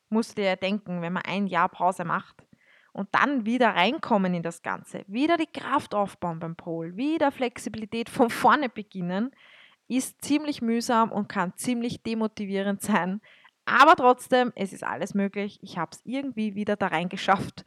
musst 0.08 0.38
du 0.38 0.44
ja 0.44 0.56
denken, 0.56 1.02
wenn 1.02 1.12
man 1.12 1.24
ein 1.24 1.46
Jahr 1.46 1.68
Pause 1.68 2.04
macht 2.04 2.46
und 2.92 3.08
dann 3.12 3.44
wieder 3.44 3.70
reinkommen 3.70 4.34
in 4.34 4.42
das 4.42 4.62
Ganze, 4.62 5.04
wieder 5.08 5.36
die 5.36 5.50
Kraft 5.50 5.94
aufbauen 5.94 6.38
beim 6.38 6.56
Pol, 6.56 6.96
wieder 6.96 7.32
Flexibilität 7.32 8.08
von 8.08 8.30
vorne 8.30 8.68
beginnen, 8.68 9.32
ist 9.88 10.22
ziemlich 10.22 10.62
mühsam 10.62 11.10
und 11.10 11.28
kann 11.28 11.56
ziemlich 11.56 12.02
demotivierend 12.02 12.80
sein. 12.80 13.20
Aber 13.66 13.96
trotzdem, 13.96 14.52
es 14.54 14.72
ist 14.72 14.84
alles 14.84 15.14
möglich. 15.14 15.58
Ich 15.62 15.78
habe 15.78 15.90
es 15.92 16.00
irgendwie 16.04 16.54
wieder 16.54 16.76
da 16.76 16.88
reingeschafft, 16.88 17.64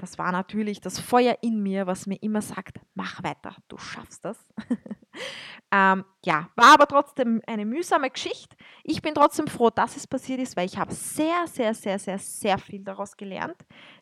das 0.00 0.18
war 0.18 0.32
natürlich 0.32 0.80
das 0.80 0.98
Feuer 0.98 1.36
in 1.42 1.62
mir, 1.62 1.86
was 1.86 2.06
mir 2.06 2.16
immer 2.22 2.40
sagt, 2.40 2.80
mach 2.94 3.22
weiter, 3.22 3.54
du 3.68 3.76
schaffst 3.76 4.24
das. 4.24 4.38
ähm, 5.70 6.04
ja, 6.24 6.48
war 6.56 6.72
aber 6.72 6.86
trotzdem 6.86 7.42
eine 7.46 7.66
mühsame 7.66 8.08
Geschichte. 8.08 8.56
Ich 8.82 9.02
bin 9.02 9.14
trotzdem 9.14 9.46
froh, 9.46 9.68
dass 9.68 9.96
es 9.96 10.06
passiert 10.06 10.40
ist, 10.40 10.56
weil 10.56 10.64
ich 10.64 10.78
habe 10.78 10.94
sehr, 10.94 11.46
sehr, 11.46 11.74
sehr, 11.74 11.98
sehr, 11.98 12.18
sehr 12.18 12.56
viel 12.56 12.82
daraus 12.82 13.14
gelernt. 13.16 13.56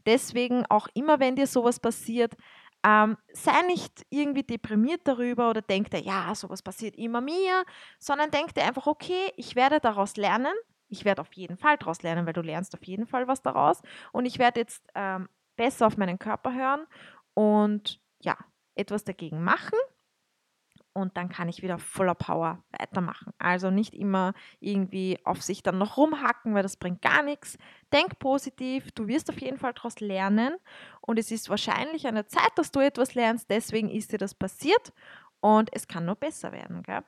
Deswegen 0.07 0.65
auch 0.67 0.87
immer, 0.95 1.19
wenn 1.19 1.35
dir 1.35 1.49
sowas 1.49 1.81
passiert, 1.81 2.37
ähm, 2.85 3.17
sei 3.33 3.63
nicht 3.63 4.07
irgendwie 4.09 4.45
deprimiert 4.45 5.01
darüber 5.05 5.51
oder 5.51 5.63
denk 5.63 5.91
dir, 5.91 6.01
ja, 6.01 6.33
sowas 6.37 6.63
passiert 6.63 6.97
immer 6.97 7.21
mir, 7.21 7.65
sondern 7.99 8.31
denk 8.31 8.55
dir 8.55 8.63
einfach, 8.63 8.87
okay, 8.87 9.33
ich 9.37 9.57
werde 9.57 9.81
daraus 9.81 10.17
lernen. 10.17 10.55
Ich 10.89 11.05
werde 11.05 11.21
auf 11.21 11.33
jeden 11.33 11.59
Fall 11.59 11.77
daraus 11.77 12.03
lernen, 12.03 12.25
weil 12.25 12.33
du 12.35 12.41
lernst 12.41 12.75
auf 12.75 12.85
jeden 12.85 13.07
Fall 13.07 13.27
was 13.27 13.43
daraus. 13.43 13.83
Und 14.13 14.27
ich 14.27 14.39
werde 14.39 14.61
jetzt 14.61 14.87
ähm, 14.95 15.29
besser 15.59 15.87
auf 15.87 15.99
meinen 15.99 16.19
Körper 16.19 16.55
hören 16.55 16.87
und 17.35 18.01
ja, 18.21 18.39
etwas 18.75 19.05
dagegen 19.05 19.45
machen. 19.45 19.79
Und 20.95 21.17
dann 21.17 21.29
kann 21.29 21.49
ich 21.49 21.63
wieder 21.63 21.79
voller 21.79 22.15
Power 22.15 22.65
weitermachen. 22.71 23.33
Also 23.39 23.71
nicht 23.71 23.95
immer 23.95 24.33
irgendwie 24.59 25.19
auf 25.25 25.43
sich 25.43 25.63
dann 25.63 25.79
noch 25.79 25.97
rumhacken, 25.97 26.55
weil 26.55 26.65
das 26.65 26.77
bringt 26.77 27.03
gar 27.03 27.23
nichts. 27.23 27.57
Denk 27.93 28.19
positiv, 28.19 28.91
du 28.93 29.07
wirst 29.07 29.31
auf 29.31 29.41
jeden 29.41 29.59
Fall 29.59 29.75
daraus 29.75 30.01
lernen. 30.01 30.57
Und 31.01 31.19
es 31.19 31.31
ist 31.31 31.51
wahrscheinlich 31.51 32.09
an 32.09 32.17
der 32.17 32.27
Zeit, 32.27 32.51
dass 32.57 32.73
du 32.73 32.81
etwas 32.81 33.15
lernst. 33.15 33.49
Deswegen 33.49 33.91
ist 33.91 34.13
dir 34.13 34.19
das 34.19 34.35
passiert. 34.35 34.93
Und 35.41 35.71
es 35.73 35.87
kann 35.87 36.05
nur 36.05 36.17
besser 36.17 36.51
werden. 36.51 36.83
Gell? 36.83 37.05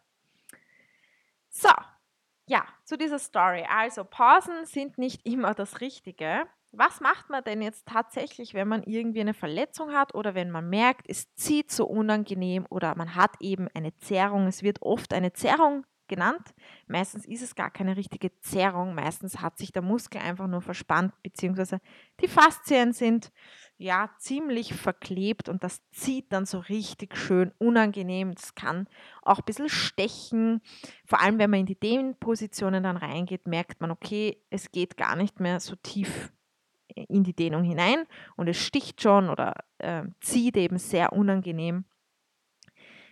So, 1.49 1.71
ja, 2.47 2.64
zu 2.85 2.97
dieser 2.97 3.19
Story. 3.19 3.66
Also 3.69 4.04
Pausen 4.04 4.66
sind 4.66 4.99
nicht 4.99 5.26
immer 5.26 5.54
das 5.54 5.80
Richtige. 5.80 6.47
Was 6.73 7.00
macht 7.00 7.31
man 7.31 7.43
denn 7.43 7.62
jetzt 7.62 7.87
tatsächlich, 7.87 8.55
wenn 8.55 8.69
man 8.69 8.85
irgendwie 8.85 9.21
eine 9.21 9.35
Verletzung 9.35 9.93
hat 9.93 10.15
oder 10.15 10.37
wenn 10.37 10.50
man 10.50 10.69
merkt, 10.69 11.07
es 11.09 11.35
zieht 11.35 11.71
so 11.73 11.85
unangenehm 11.87 12.65
oder 12.71 12.95
man 12.95 13.17
hat 13.17 13.33
eben 13.41 13.67
eine 13.75 13.97
Zerrung? 13.97 14.47
Es 14.47 14.62
wird 14.62 14.81
oft 14.83 15.12
eine 15.12 15.33
Zerrung 15.33 15.85
genannt. 16.07 16.55
Meistens 16.87 17.27
ist 17.27 17.43
es 17.43 17.55
gar 17.55 17.71
keine 17.71 17.97
richtige 17.97 18.37
Zerrung. 18.41 18.95
Meistens 18.95 19.41
hat 19.41 19.59
sich 19.59 19.73
der 19.73 19.83
Muskel 19.83 20.21
einfach 20.21 20.47
nur 20.47 20.61
verspannt, 20.61 21.12
beziehungsweise 21.23 21.81
die 22.21 22.29
Faszien 22.29 22.93
sind 22.93 23.33
ja 23.77 24.11
ziemlich 24.19 24.75
verklebt 24.75 25.49
und 25.49 25.65
das 25.65 25.81
zieht 25.91 26.33
dann 26.33 26.47
so 26.47 26.59
richtig 26.59 27.17
schön 27.17 27.53
unangenehm. 27.59 28.35
Das 28.35 28.55
kann 28.55 28.89
auch 29.23 29.39
ein 29.39 29.45
bisschen 29.45 29.69
stechen. 29.69 30.61
Vor 31.07 31.21
allem, 31.21 31.39
wenn 31.39 31.50
man 31.50 31.61
in 31.61 31.67
die 31.67 31.81
Dehnpositionen 31.81 32.83
dann 32.83 32.97
reingeht, 32.97 33.47
merkt 33.47 33.81
man, 33.81 33.91
okay, 33.91 34.45
es 34.50 34.71
geht 34.71 34.97
gar 34.97 35.17
nicht 35.17 35.41
mehr 35.41 35.59
so 35.59 35.75
tief 35.77 36.31
in 36.97 37.25
die 37.25 37.35
Dehnung 37.35 37.62
hinein 37.62 38.04
und 38.37 38.49
es 38.49 38.59
sticht 38.59 39.00
schon 39.00 39.28
oder 39.28 39.54
äh, 39.78 40.04
zieht 40.20 40.56
eben 40.56 40.78
sehr 40.78 41.12
unangenehm. 41.12 41.85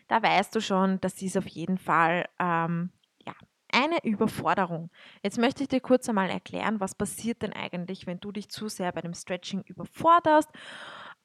Da 0.08 0.22
weißt 0.22 0.54
du 0.54 0.60
schon, 0.60 1.00
das 1.00 1.20
ist 1.20 1.36
auf 1.36 1.46
jeden 1.46 1.78
Fall 1.78 2.26
ähm, 2.38 2.90
ja, 3.26 3.34
eine 3.70 4.02
Überforderung. 4.04 4.90
Jetzt 5.22 5.38
möchte 5.38 5.62
ich 5.62 5.68
dir 5.68 5.80
kurz 5.80 6.08
einmal 6.08 6.30
erklären, 6.30 6.80
was 6.80 6.94
passiert 6.94 7.42
denn 7.42 7.52
eigentlich, 7.52 8.06
wenn 8.06 8.18
du 8.18 8.32
dich 8.32 8.48
zu 8.48 8.68
sehr 8.68 8.90
bei 8.92 9.02
dem 9.02 9.14
Stretching 9.14 9.62
überforderst. 9.62 10.48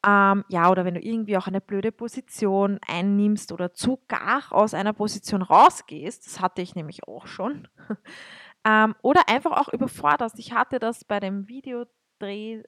Ähm, 0.06 0.44
ja, 0.50 0.70
oder 0.70 0.84
wenn 0.84 0.96
du 0.96 1.00
irgendwie 1.00 1.38
auch 1.38 1.48
eine 1.48 1.62
blöde 1.62 1.94
Position 1.94 2.78
einnimmst 2.86 3.54
oder 3.54 3.74
zu 3.74 4.02
gar 4.10 4.52
aus 4.52 4.74
einer 4.74 4.92
Position 4.92 5.42
rausgehst. 5.42 6.26
Das 6.26 6.42
hatte 6.42 6.62
ich 6.62 6.76
nämlich 6.76 7.08
auch 7.08 7.26
schon. 7.26 7.70
ähm, 8.66 8.96
oder 9.02 9.30
einfach 9.30 9.52
auch 9.52 9.72
überforderst. 9.72 10.38
Ich 10.40 10.52
hatte 10.52 10.80
das 10.80 11.06
bei 11.06 11.22
dem 11.22 11.48
Video 11.48 11.86
Dreh, 12.24 12.64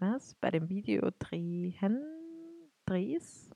was? 0.00 0.34
Bei 0.40 0.50
dem 0.50 0.68
Videodrehen, 0.68 2.02
Drehs? 2.84 3.48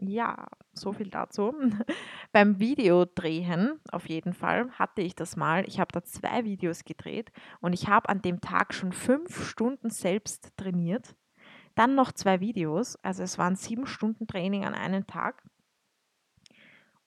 Ja, 0.00 0.48
so 0.72 0.92
viel 0.92 1.08
dazu. 1.08 1.54
Beim 2.32 2.58
Videodrehen, 2.58 3.78
auf 3.92 4.08
jeden 4.08 4.32
Fall, 4.32 4.72
hatte 4.72 5.02
ich 5.02 5.14
das 5.14 5.36
mal. 5.36 5.64
Ich 5.68 5.78
habe 5.78 5.92
da 5.92 6.02
zwei 6.02 6.44
Videos 6.44 6.84
gedreht 6.84 7.30
und 7.60 7.74
ich 7.74 7.86
habe 7.86 8.08
an 8.08 8.22
dem 8.22 8.40
Tag 8.40 8.74
schon 8.74 8.90
fünf 8.90 9.48
Stunden 9.48 9.88
selbst 9.90 10.56
trainiert. 10.56 11.14
Dann 11.76 11.94
noch 11.94 12.10
zwei 12.10 12.40
Videos, 12.40 12.96
also 12.96 13.22
es 13.22 13.38
waren 13.38 13.54
sieben 13.54 13.86
Stunden 13.86 14.26
Training 14.26 14.64
an 14.64 14.74
einem 14.74 15.06
Tag. 15.06 15.44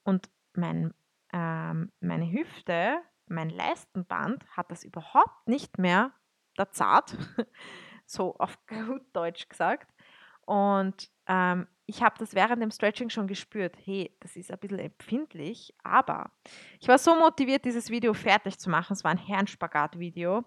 Und 0.04 0.30
mein, 0.54 0.94
ähm, 1.34 1.92
meine 2.00 2.32
Hüfte, 2.32 3.02
mein 3.28 3.50
Leistenband 3.50 4.48
hat 4.56 4.72
das 4.72 4.86
überhaupt 4.86 5.50
nicht 5.50 5.78
mehr 5.78 6.14
der 6.58 6.72
Zart, 6.72 7.16
so 8.06 8.36
auf 8.38 8.58
gut 8.68 9.04
Deutsch 9.14 9.48
gesagt. 9.50 9.92
Und 10.46 11.10
ähm, 11.28 11.68
ich 11.86 12.02
habe 12.02 12.16
das 12.18 12.34
während 12.34 12.62
dem 12.62 12.72
Stretching 12.72 13.10
schon 13.10 13.28
gespürt, 13.28 13.76
hey, 13.84 14.16
das 14.22 14.36
ist 14.36 14.52
ein 14.52 14.58
bisschen 14.60 14.80
empfindlich, 14.80 15.74
aber 15.84 16.32
ich 16.80 16.88
war 16.88 16.98
so 16.98 17.16
motiviert, 17.16 17.66
dieses 17.66 17.90
Video 17.90 18.14
fertig 18.14 18.58
zu 18.58 18.70
machen. 18.70 18.94
Es 18.94 19.04
war 19.04 19.12
ein 19.12 19.18
Herrenspagat-Video 19.18 20.44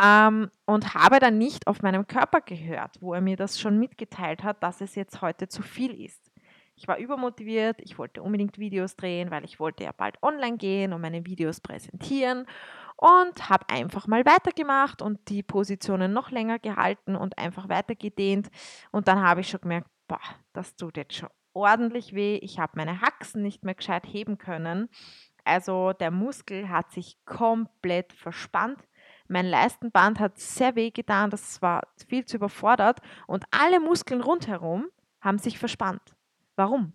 ähm, 0.00 0.50
und 0.66 0.94
habe 0.94 1.18
dann 1.20 1.38
nicht 1.38 1.66
auf 1.66 1.82
meinem 1.82 2.06
Körper 2.06 2.40
gehört, 2.40 3.00
wo 3.00 3.14
er 3.14 3.20
mir 3.20 3.36
das 3.36 3.60
schon 3.60 3.78
mitgeteilt 3.78 4.42
hat, 4.42 4.62
dass 4.62 4.80
es 4.80 4.94
jetzt 4.94 5.22
heute 5.22 5.48
zu 5.48 5.62
viel 5.62 6.04
ist. 6.04 6.32
Ich 6.74 6.88
war 6.88 6.98
übermotiviert, 6.98 7.80
ich 7.80 7.98
wollte 7.98 8.22
unbedingt 8.22 8.58
Videos 8.58 8.96
drehen, 8.96 9.30
weil 9.30 9.44
ich 9.44 9.60
wollte 9.60 9.84
ja 9.84 9.92
bald 9.92 10.20
online 10.22 10.56
gehen 10.56 10.92
und 10.92 11.00
meine 11.00 11.24
Videos 11.26 11.60
präsentieren 11.60 12.46
und 13.02 13.50
habe 13.50 13.68
einfach 13.68 14.06
mal 14.06 14.24
weitergemacht 14.24 15.02
und 15.02 15.28
die 15.28 15.42
Positionen 15.42 16.12
noch 16.12 16.30
länger 16.30 16.60
gehalten 16.60 17.16
und 17.16 17.36
einfach 17.36 17.68
weitergedehnt. 17.68 18.48
Und 18.92 19.08
dann 19.08 19.20
habe 19.20 19.40
ich 19.40 19.48
schon 19.48 19.60
gemerkt, 19.60 19.90
boah, 20.06 20.20
das 20.52 20.76
tut 20.76 20.96
jetzt 20.96 21.16
schon 21.16 21.28
ordentlich 21.52 22.14
weh. 22.14 22.36
Ich 22.36 22.60
habe 22.60 22.74
meine 22.76 23.00
Haxen 23.00 23.42
nicht 23.42 23.64
mehr 23.64 23.74
gescheit 23.74 24.06
heben 24.06 24.38
können. 24.38 24.88
Also 25.42 25.92
der 25.94 26.12
Muskel 26.12 26.68
hat 26.68 26.92
sich 26.92 27.16
komplett 27.24 28.12
verspannt. 28.12 28.78
Mein 29.26 29.46
Leistenband 29.46 30.20
hat 30.20 30.38
sehr 30.38 30.76
weh 30.76 30.92
getan, 30.92 31.30
das 31.30 31.60
war 31.60 31.82
viel 32.08 32.24
zu 32.24 32.36
überfordert 32.36 33.00
und 33.26 33.44
alle 33.50 33.80
Muskeln 33.80 34.20
rundherum 34.20 34.86
haben 35.20 35.38
sich 35.38 35.58
verspannt. 35.58 36.14
Warum? 36.54 36.92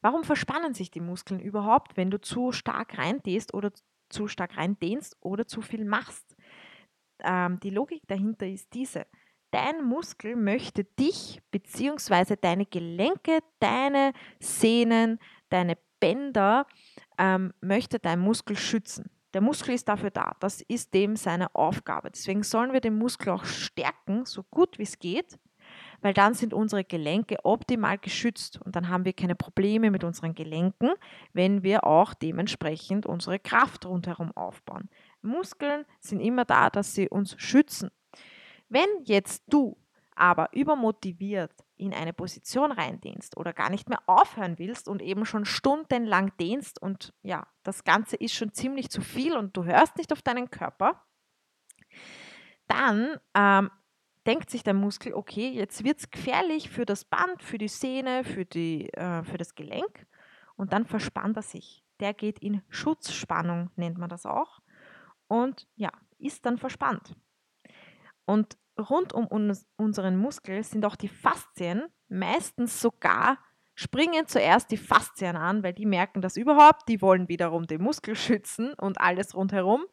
Warum 0.00 0.24
verspannen 0.24 0.72
sich 0.72 0.90
die 0.90 1.00
Muskeln 1.00 1.40
überhaupt, 1.40 1.98
wenn 1.98 2.10
du 2.10 2.18
zu 2.18 2.52
stark 2.52 2.96
reindehst 2.96 3.52
oder 3.52 3.70
zu 4.08 4.28
stark 4.28 4.56
reindehnst 4.56 5.16
oder 5.20 5.46
zu 5.46 5.60
viel 5.60 5.84
machst? 5.84 6.36
Ähm, 7.20 7.58
die 7.60 7.70
Logik 7.70 8.02
dahinter 8.06 8.46
ist 8.46 8.72
diese. 8.74 9.06
Dein 9.50 9.84
Muskel 9.84 10.36
möchte 10.36 10.84
dich 10.84 11.40
bzw. 11.50 12.36
deine 12.40 12.66
Gelenke, 12.66 13.40
deine 13.60 14.12
Sehnen, 14.40 15.18
deine 15.48 15.78
Bänder, 16.00 16.66
ähm, 17.16 17.52
möchte 17.60 17.98
dein 17.98 18.20
Muskel 18.20 18.56
schützen. 18.56 19.10
Der 19.34 19.40
Muskel 19.40 19.74
ist 19.74 19.88
dafür 19.88 20.10
da. 20.10 20.32
Das 20.40 20.62
ist 20.62 20.94
dem 20.94 21.16
seine 21.16 21.54
Aufgabe. 21.54 22.10
Deswegen 22.10 22.42
sollen 22.42 22.72
wir 22.72 22.80
den 22.80 22.96
Muskel 22.96 23.30
auch 23.30 23.44
stärken, 23.44 24.24
so 24.24 24.42
gut 24.44 24.78
wie 24.78 24.84
es 24.84 24.98
geht, 24.98 25.38
weil 26.00 26.14
dann 26.14 26.34
sind 26.34 26.54
unsere 26.54 26.84
Gelenke 26.84 27.36
optimal 27.44 27.98
geschützt 27.98 28.60
und 28.62 28.76
dann 28.76 28.88
haben 28.88 29.04
wir 29.04 29.12
keine 29.12 29.34
Probleme 29.34 29.90
mit 29.90 30.04
unseren 30.04 30.34
Gelenken, 30.34 30.90
wenn 31.32 31.62
wir 31.62 31.84
auch 31.84 32.14
dementsprechend 32.14 33.06
unsere 33.06 33.38
Kraft 33.38 33.86
rundherum 33.86 34.32
aufbauen. 34.36 34.88
Muskeln 35.22 35.84
sind 36.00 36.20
immer 36.20 36.44
da, 36.44 36.70
dass 36.70 36.94
sie 36.94 37.08
uns 37.08 37.34
schützen. 37.38 37.90
Wenn 38.68 38.88
jetzt 39.04 39.44
du 39.48 39.76
aber 40.14 40.48
übermotiviert 40.52 41.52
in 41.76 41.94
eine 41.94 42.12
Position 42.12 42.72
reindehnst 42.72 43.36
oder 43.36 43.52
gar 43.52 43.70
nicht 43.70 43.88
mehr 43.88 44.02
aufhören 44.06 44.58
willst 44.58 44.88
und 44.88 45.00
eben 45.00 45.24
schon 45.24 45.44
stundenlang 45.44 46.36
dehnst 46.38 46.82
und 46.82 47.14
ja, 47.22 47.46
das 47.62 47.84
Ganze 47.84 48.16
ist 48.16 48.34
schon 48.34 48.52
ziemlich 48.52 48.90
zu 48.90 49.00
viel 49.00 49.36
und 49.36 49.56
du 49.56 49.64
hörst 49.64 49.96
nicht 49.96 50.12
auf 50.12 50.22
deinen 50.22 50.50
Körper, 50.50 51.04
dann 52.66 53.16
ähm, 53.34 53.70
denkt 54.26 54.50
sich 54.50 54.62
der 54.62 54.74
Muskel, 54.74 55.14
okay, 55.14 55.50
jetzt 55.50 55.84
wird 55.84 55.98
es 56.00 56.10
gefährlich 56.10 56.70
für 56.70 56.84
das 56.84 57.04
Band, 57.04 57.42
für 57.42 57.58
die 57.58 57.68
Sehne, 57.68 58.24
für, 58.24 58.44
die, 58.44 58.92
äh, 58.92 59.24
für 59.24 59.38
das 59.38 59.54
Gelenk 59.54 60.06
und 60.56 60.72
dann 60.72 60.86
verspannt 60.86 61.36
er 61.36 61.42
sich. 61.42 61.84
Der 62.00 62.14
geht 62.14 62.38
in 62.38 62.62
Schutzspannung, 62.68 63.70
nennt 63.76 63.98
man 63.98 64.08
das 64.08 64.26
auch, 64.26 64.60
und 65.28 65.66
ja, 65.76 65.90
ist 66.18 66.46
dann 66.46 66.58
verspannt. 66.58 67.14
Und 68.24 68.56
rund 68.78 69.12
um 69.12 69.26
uns, 69.26 69.66
unseren 69.76 70.16
Muskel 70.16 70.62
sind 70.62 70.84
auch 70.84 70.96
die 70.96 71.08
Faszien, 71.08 71.86
meistens 72.08 72.80
sogar 72.80 73.38
springen 73.74 74.26
zuerst 74.26 74.70
die 74.72 74.76
Faszien 74.76 75.36
an, 75.36 75.62
weil 75.62 75.72
die 75.72 75.86
merken 75.86 76.20
das 76.20 76.36
überhaupt, 76.36 76.88
die 76.88 77.00
wollen 77.00 77.28
wiederum 77.28 77.66
den 77.66 77.80
Muskel 77.80 78.16
schützen 78.16 78.74
und 78.74 79.00
alles 79.00 79.36
rundherum. 79.36 79.84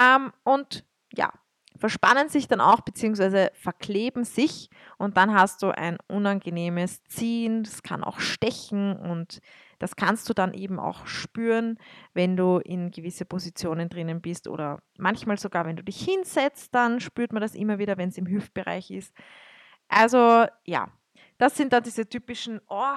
Ähm, 0.00 0.32
und 0.42 0.86
ja, 1.12 1.32
verspannen 1.78 2.28
sich 2.28 2.48
dann 2.48 2.60
auch 2.60 2.80
bzw. 2.80 3.48
verkleben 3.54 4.24
sich 4.24 4.70
und 4.98 5.16
dann 5.16 5.34
hast 5.34 5.62
du 5.62 5.70
ein 5.70 5.98
unangenehmes 6.08 7.02
Ziehen, 7.04 7.62
das 7.62 7.82
kann 7.82 8.04
auch 8.04 8.20
stechen 8.20 8.96
und 8.96 9.40
das 9.78 9.96
kannst 9.96 10.28
du 10.28 10.34
dann 10.34 10.54
eben 10.54 10.78
auch 10.78 11.06
spüren, 11.06 11.78
wenn 12.14 12.36
du 12.36 12.58
in 12.58 12.90
gewisse 12.90 13.24
Positionen 13.24 13.88
drinnen 13.88 14.20
bist 14.20 14.48
oder 14.48 14.80
manchmal 14.98 15.38
sogar, 15.38 15.66
wenn 15.66 15.76
du 15.76 15.84
dich 15.84 16.02
hinsetzt, 16.02 16.74
dann 16.74 17.00
spürt 17.00 17.32
man 17.32 17.42
das 17.42 17.54
immer 17.54 17.78
wieder, 17.78 17.98
wenn 17.98 18.08
es 18.08 18.18
im 18.18 18.26
Hüftbereich 18.26 18.90
ist. 18.90 19.14
Also 19.88 20.46
ja, 20.64 20.88
das 21.38 21.56
sind 21.56 21.72
dann 21.72 21.82
diese 21.82 22.08
typischen, 22.08 22.60
oh, 22.68 22.96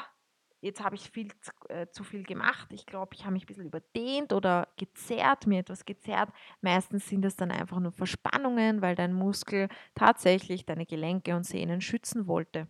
jetzt 0.61 0.83
habe 0.83 0.95
ich 0.95 1.09
viel 1.09 1.29
äh, 1.69 1.87
zu 1.87 2.03
viel 2.03 2.23
gemacht. 2.23 2.71
Ich 2.71 2.85
glaube, 2.85 3.15
ich 3.15 3.23
habe 3.23 3.33
mich 3.33 3.43
ein 3.43 3.47
bisschen 3.47 3.65
überdehnt 3.65 4.33
oder 4.33 4.67
gezerrt, 4.77 5.47
mir 5.47 5.59
etwas 5.59 5.85
gezerrt. 5.85 6.31
Meistens 6.61 7.07
sind 7.07 7.25
es 7.25 7.35
dann 7.35 7.51
einfach 7.51 7.79
nur 7.79 7.91
Verspannungen, 7.91 8.81
weil 8.81 8.95
dein 8.95 9.13
Muskel 9.13 9.69
tatsächlich 9.95 10.65
deine 10.65 10.85
Gelenke 10.85 11.35
und 11.35 11.43
Sehnen 11.43 11.81
schützen 11.81 12.27
wollte. 12.27 12.67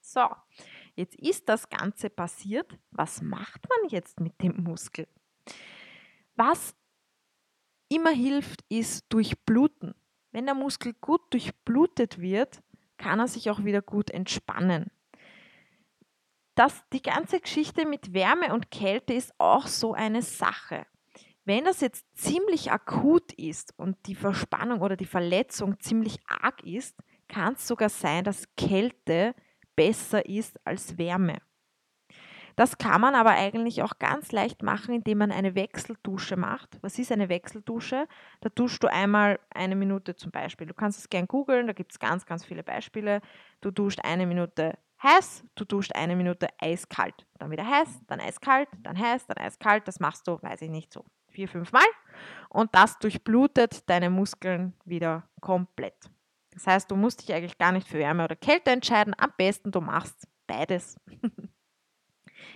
So, 0.00 0.28
jetzt 0.94 1.14
ist 1.16 1.48
das 1.48 1.68
Ganze 1.68 2.10
passiert. 2.10 2.78
Was 2.90 3.22
macht 3.22 3.66
man 3.68 3.88
jetzt 3.88 4.20
mit 4.20 4.40
dem 4.42 4.62
Muskel? 4.62 5.08
Was 6.36 6.76
immer 7.88 8.10
hilft, 8.10 8.64
ist 8.68 9.06
durchbluten. 9.08 9.94
Wenn 10.30 10.46
der 10.46 10.54
Muskel 10.54 10.94
gut 11.00 11.22
durchblutet 11.30 12.18
wird, 12.18 12.62
kann 12.98 13.20
er 13.20 13.28
sich 13.28 13.50
auch 13.50 13.64
wieder 13.64 13.82
gut 13.82 14.10
entspannen 14.10 14.90
dass 16.54 16.82
die 16.92 17.02
ganze 17.02 17.40
Geschichte 17.40 17.86
mit 17.86 18.12
Wärme 18.12 18.52
und 18.52 18.70
Kälte 18.70 19.14
ist 19.14 19.32
auch 19.38 19.66
so 19.66 19.92
eine 19.92 20.22
Sache. 20.22 20.86
Wenn 21.44 21.64
das 21.64 21.80
jetzt 21.80 22.06
ziemlich 22.16 22.72
akut 22.72 23.32
ist 23.34 23.78
und 23.78 23.96
die 24.06 24.14
Verspannung 24.14 24.80
oder 24.80 24.96
die 24.96 25.04
Verletzung 25.04 25.78
ziemlich 25.80 26.18
arg 26.26 26.64
ist, 26.64 26.96
kann 27.28 27.54
es 27.54 27.66
sogar 27.66 27.90
sein, 27.90 28.24
dass 28.24 28.54
Kälte 28.56 29.34
besser 29.76 30.26
ist 30.26 30.58
als 30.64 30.96
Wärme. 30.96 31.38
Das 32.56 32.78
kann 32.78 33.00
man 33.00 33.16
aber 33.16 33.30
eigentlich 33.30 33.82
auch 33.82 33.98
ganz 33.98 34.30
leicht 34.30 34.62
machen, 34.62 34.94
indem 34.94 35.18
man 35.18 35.32
eine 35.32 35.56
Wechseldusche 35.56 36.36
macht. 36.36 36.78
Was 36.82 36.98
ist 37.00 37.10
eine 37.10 37.28
Wechseldusche? 37.28 38.06
Da 38.42 38.48
duschst 38.48 38.82
du 38.82 38.86
einmal 38.86 39.40
eine 39.52 39.74
Minute 39.74 40.14
zum 40.14 40.30
Beispiel. 40.30 40.68
Du 40.68 40.74
kannst 40.74 41.00
es 41.00 41.10
gern 41.10 41.26
googeln, 41.26 41.66
da 41.66 41.72
gibt 41.72 41.92
es 41.92 41.98
ganz, 41.98 42.26
ganz 42.26 42.44
viele 42.44 42.62
Beispiele. 42.62 43.22
Du 43.60 43.72
duscht 43.72 43.98
eine 44.04 44.26
Minute 44.26 44.78
heiß, 45.04 45.44
du 45.54 45.64
duschst 45.64 45.94
eine 45.94 46.16
Minute 46.16 46.48
eiskalt. 46.58 47.26
Dann 47.38 47.50
wieder 47.50 47.68
heiß, 47.68 47.88
dann 48.06 48.20
eiskalt, 48.20 48.68
dann 48.82 48.98
heiß, 48.98 49.26
dann 49.26 49.38
eiskalt. 49.38 49.86
Das 49.86 50.00
machst 50.00 50.26
du, 50.26 50.38
weiß 50.42 50.62
ich 50.62 50.70
nicht, 50.70 50.92
so 50.92 51.04
vier, 51.28 51.48
fünf 51.48 51.70
Mal. 51.72 51.86
Und 52.48 52.74
das 52.74 52.98
durchblutet 52.98 53.88
deine 53.88 54.10
Muskeln 54.10 54.74
wieder 54.84 55.28
komplett. 55.40 56.10
Das 56.50 56.66
heißt, 56.66 56.90
du 56.90 56.96
musst 56.96 57.22
dich 57.22 57.34
eigentlich 57.34 57.58
gar 57.58 57.72
nicht 57.72 57.86
für 57.86 57.98
Wärme 57.98 58.24
oder 58.24 58.36
Kälte 58.36 58.70
entscheiden. 58.70 59.14
Am 59.18 59.32
besten 59.36 59.70
du 59.70 59.80
machst 59.80 60.26
beides. 60.46 60.96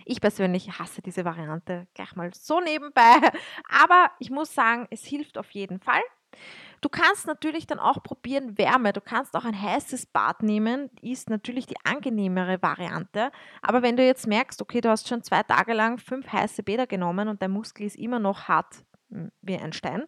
Ich 0.05 0.21
persönlich 0.21 0.79
hasse 0.79 1.01
diese 1.01 1.25
Variante 1.25 1.87
gleich 1.93 2.15
mal 2.15 2.33
so 2.33 2.59
nebenbei, 2.59 3.15
aber 3.69 4.11
ich 4.19 4.29
muss 4.29 4.53
sagen, 4.53 4.87
es 4.91 5.03
hilft 5.03 5.37
auf 5.37 5.51
jeden 5.51 5.79
Fall. 5.79 6.01
Du 6.81 6.87
kannst 6.87 7.27
natürlich 7.27 7.67
dann 7.67 7.79
auch 7.79 8.01
probieren 8.03 8.57
Wärme. 8.57 8.93
Du 8.93 9.01
kannst 9.01 9.35
auch 9.35 9.43
ein 9.43 9.59
heißes 9.59 10.05
Bad 10.07 10.43
nehmen, 10.43 10.89
ist 11.01 11.29
natürlich 11.29 11.65
die 11.65 11.75
angenehmere 11.83 12.61
Variante. 12.61 13.31
Aber 13.61 13.81
wenn 13.81 13.97
du 13.97 14.05
jetzt 14.05 14.27
merkst, 14.27 14.61
okay, 14.61 14.79
du 14.79 14.89
hast 14.89 15.07
schon 15.07 15.23
zwei 15.23 15.43
Tage 15.43 15.73
lang 15.73 15.97
fünf 15.97 16.31
heiße 16.31 16.63
Bäder 16.63 16.87
genommen 16.87 17.27
und 17.27 17.41
dein 17.41 17.51
Muskel 17.51 17.85
ist 17.85 17.97
immer 17.97 18.19
noch 18.19 18.47
hart 18.47 18.85
hm, 19.11 19.31
wie 19.41 19.57
ein 19.57 19.73
Stein, 19.73 20.03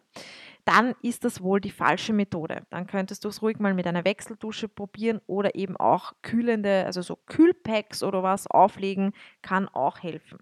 dann 0.64 0.94
ist 1.02 1.24
das 1.24 1.42
wohl 1.42 1.60
die 1.60 1.70
falsche 1.70 2.12
Methode. 2.12 2.62
Dann 2.70 2.86
könntest 2.86 3.24
du 3.24 3.28
es 3.28 3.42
ruhig 3.42 3.58
mal 3.58 3.74
mit 3.74 3.86
einer 3.86 4.04
Wechseldusche 4.04 4.68
probieren 4.68 5.20
oder 5.26 5.54
eben 5.54 5.76
auch 5.76 6.14
kühlende, 6.22 6.84
also 6.86 7.02
so 7.02 7.16
Kühlpacks 7.16 8.02
oder 8.02 8.22
was 8.22 8.46
auflegen, 8.46 9.12
kann 9.42 9.68
auch 9.68 10.02
helfen. 10.02 10.38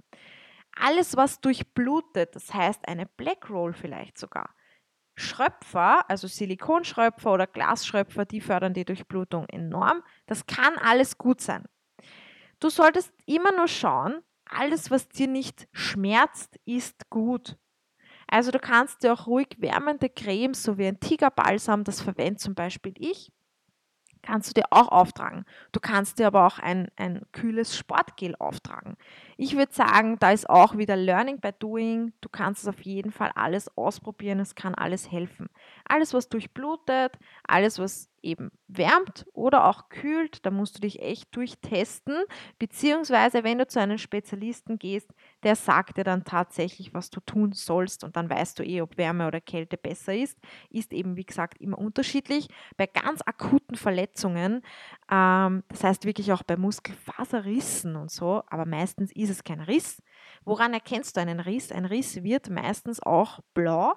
Alles, 0.79 1.17
was 1.17 1.41
durchblutet, 1.41 2.37
das 2.37 2.55
heißt 2.55 2.87
eine 2.87 3.07
Black 3.07 3.51
Roll 3.51 3.73
vielleicht 3.73 4.19
sogar, 4.19 4.51
Schröpfer, 5.21 6.09
also 6.09 6.27
Silikonschröpfer 6.27 7.33
oder 7.33 7.47
Glasschröpfer, 7.47 8.25
die 8.25 8.41
fördern 8.41 8.75
die 8.75 8.85
Durchblutung 8.85 9.47
enorm. 9.49 10.03
Das 10.27 10.47
kann 10.47 10.77
alles 10.79 11.19
gut 11.19 11.41
sein. 11.41 11.65
Du 12.59 12.69
solltest 12.69 13.13
immer 13.27 13.53
nur 13.53 13.69
schauen, 13.69 14.21
alles, 14.45 14.91
was 14.91 15.09
dir 15.09 15.29
nicht 15.29 15.69
schmerzt, 15.73 16.59
ist 16.65 17.09
gut. 17.11 17.57
Also 18.27 18.51
du 18.51 18.59
kannst 18.59 19.03
dir 19.03 19.13
auch 19.13 19.27
ruhig 19.27 19.49
wärmende 19.59 20.09
Cremes, 20.09 20.63
so 20.63 20.79
wie 20.79 20.87
ein 20.87 21.01
Tigerbalsam, 21.01 21.85
das 21.85 22.01
verwende 22.01 22.37
zum 22.37 22.55
Beispiel 22.55 22.95
ich, 22.97 23.33
kannst 24.23 24.51
du 24.51 24.61
dir 24.61 24.67
auch 24.71 24.89
auftragen. 24.89 25.45
Du 25.73 25.81
kannst 25.81 26.19
dir 26.19 26.27
aber 26.27 26.47
auch 26.47 26.59
ein, 26.59 26.89
ein 26.97 27.23
kühles 27.33 27.77
Sportgel 27.77 28.35
auftragen. 28.39 28.97
Ich 29.37 29.57
würde 29.57 29.73
sagen, 29.73 30.19
da 30.19 30.33
ist 30.33 30.49
auch 30.49 30.77
wieder 30.77 30.97
Learning 30.97 31.41
by 31.41 31.51
Doing. 31.59 32.13
Du 32.21 32.29
kannst 32.29 32.63
es 32.63 32.69
auf 32.69 32.81
jeden 32.83 33.13
Fall 33.13 33.31
alles 33.35 33.77
ausprobieren. 33.77 34.41
Es 34.41 34.55
kann 34.55 34.75
alles 34.75 35.11
helfen. 35.11 35.49
Alles, 35.89 36.15
was 36.15 36.29
durchblutet, 36.29 37.19
alles, 37.45 37.79
was 37.79 38.11
eben 38.23 38.51
wärmt 38.69 39.27
oder 39.33 39.67
auch 39.67 39.89
kühlt, 39.89 40.45
da 40.45 40.51
musst 40.51 40.77
du 40.77 40.81
dich 40.81 41.01
echt 41.01 41.35
durchtesten, 41.35 42.15
beziehungsweise 42.59 43.45
wenn 43.45 43.59
du 43.59 43.67
zu 43.67 43.81
einem 43.81 43.99
Spezialisten 43.99 44.79
gehst, 44.79 45.11
der 45.43 45.57
sagt 45.57 45.97
dir 45.97 46.05
dann 46.05 46.25
tatsächlich, 46.25 46.95
was 46.95 47.11
du 47.11 47.21
tun 47.21 47.53
sollst 47.53 48.05
und 48.05 48.17
dann 48.17 48.29
weißt 48.29 48.59
du 48.59 48.65
eh, 48.65 48.81
ob 48.81 48.97
Wärme 48.97 49.27
oder 49.27 49.41
Kälte 49.41 49.77
besser 49.77 50.15
ist. 50.15 50.39
Ist 50.71 50.93
eben, 50.93 51.17
wie 51.17 51.25
gesagt, 51.25 51.61
immer 51.61 51.79
unterschiedlich. 51.79 52.49
Bei 52.77 52.87
ganz 52.87 53.21
akuten 53.25 53.77
Verletzungen, 53.77 54.63
ähm, 55.11 55.63
das 55.69 55.85
heißt 55.85 56.05
wirklich 56.05 56.33
auch 56.33 56.43
bei 56.43 56.57
Muskelfaserrissen 56.57 57.97
und 57.97 58.11
so, 58.11 58.43
aber 58.49 58.67
meistens 58.67 59.13
ist 59.13 59.31
es 59.31 59.45
kein 59.45 59.61
Riss. 59.61 60.03
Woran 60.45 60.75
erkennst 60.75 61.17
du 61.17 61.21
einen 61.21 61.41
Riss? 61.41 61.73
Ein 61.73 61.85
Riss 61.85 62.23
wird 62.23 62.51
meistens 62.51 63.03
auch 63.03 63.41
blau, 63.55 63.95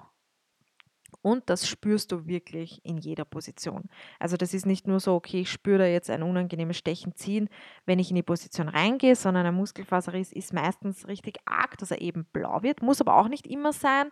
und 1.23 1.49
das 1.49 1.67
spürst 1.67 2.11
du 2.11 2.27
wirklich 2.27 2.81
in 2.83 2.97
jeder 2.97 3.23
Position. 3.23 3.89
Also 4.19 4.35
das 4.35 4.53
ist 4.53 4.65
nicht 4.65 4.87
nur 4.87 4.99
so, 4.99 5.15
okay, 5.15 5.41
ich 5.41 5.51
spüre 5.51 5.79
da 5.79 5.85
jetzt 5.85 6.09
ein 6.09 6.21
unangenehmes 6.21 6.77
Stechen 6.77 7.15
ziehen, 7.15 7.49
wenn 7.85 7.97
ich 7.97 8.09
in 8.09 8.17
die 8.17 8.23
Position 8.23 8.67
reingehe, 8.67 9.15
sondern 9.15 9.45
ein 9.45 9.55
Muskelfaserriss 9.55 10.33
ist 10.33 10.53
meistens 10.53 11.07
richtig 11.07 11.37
arg, 11.45 11.77
dass 11.77 11.91
er 11.91 12.01
eben 12.01 12.25
blau 12.25 12.61
wird, 12.61 12.81
muss 12.81 12.99
aber 12.99 13.15
auch 13.15 13.29
nicht 13.29 13.47
immer 13.47 13.71
sein. 13.71 14.11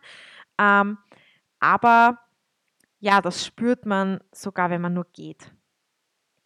Ähm, 0.57 0.97
aber 1.59 2.17
ja, 2.99 3.21
das 3.21 3.45
spürt 3.45 3.85
man 3.85 4.21
sogar, 4.31 4.69
wenn 4.69 4.81
man 4.81 4.93
nur 4.93 5.05
geht. 5.11 5.53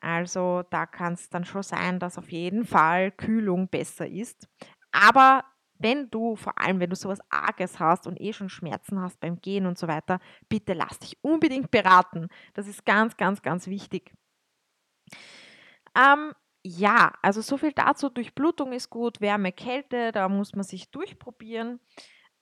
Also 0.01 0.63
da 0.71 0.87
kann 0.87 1.13
es 1.13 1.29
dann 1.29 1.45
schon 1.45 1.63
sein, 1.63 1.99
dass 1.99 2.17
auf 2.17 2.31
jeden 2.31 2.65
Fall 2.65 3.11
Kühlung 3.11 3.67
besser 3.67 4.07
ist. 4.07 4.49
Aber 4.91 5.43
wenn 5.77 6.09
du, 6.09 6.35
vor 6.35 6.59
allem 6.59 6.79
wenn 6.79 6.89
du 6.89 6.95
sowas 6.95 7.19
Arges 7.29 7.79
hast 7.79 8.07
und 8.07 8.19
eh 8.19 8.33
schon 8.33 8.49
Schmerzen 8.49 9.01
hast 9.01 9.19
beim 9.19 9.39
Gehen 9.41 9.65
und 9.65 9.77
so 9.77 9.87
weiter, 9.87 10.19
bitte 10.49 10.73
lass 10.73 10.99
dich 10.99 11.17
unbedingt 11.21 11.71
beraten. 11.71 12.29
Das 12.53 12.67
ist 12.67 12.85
ganz, 12.85 13.17
ganz, 13.17 13.41
ganz 13.41 13.67
wichtig. 13.67 14.13
Ähm, 15.97 16.33
ja, 16.63 17.13
also 17.21 17.41
so 17.41 17.57
viel 17.57 17.71
dazu. 17.73 18.09
Durchblutung 18.09 18.73
ist 18.73 18.89
gut, 18.89 19.21
Wärme, 19.21 19.51
Kälte, 19.51 20.11
da 20.11 20.27
muss 20.29 20.55
man 20.55 20.63
sich 20.63 20.89
durchprobieren. 20.91 21.79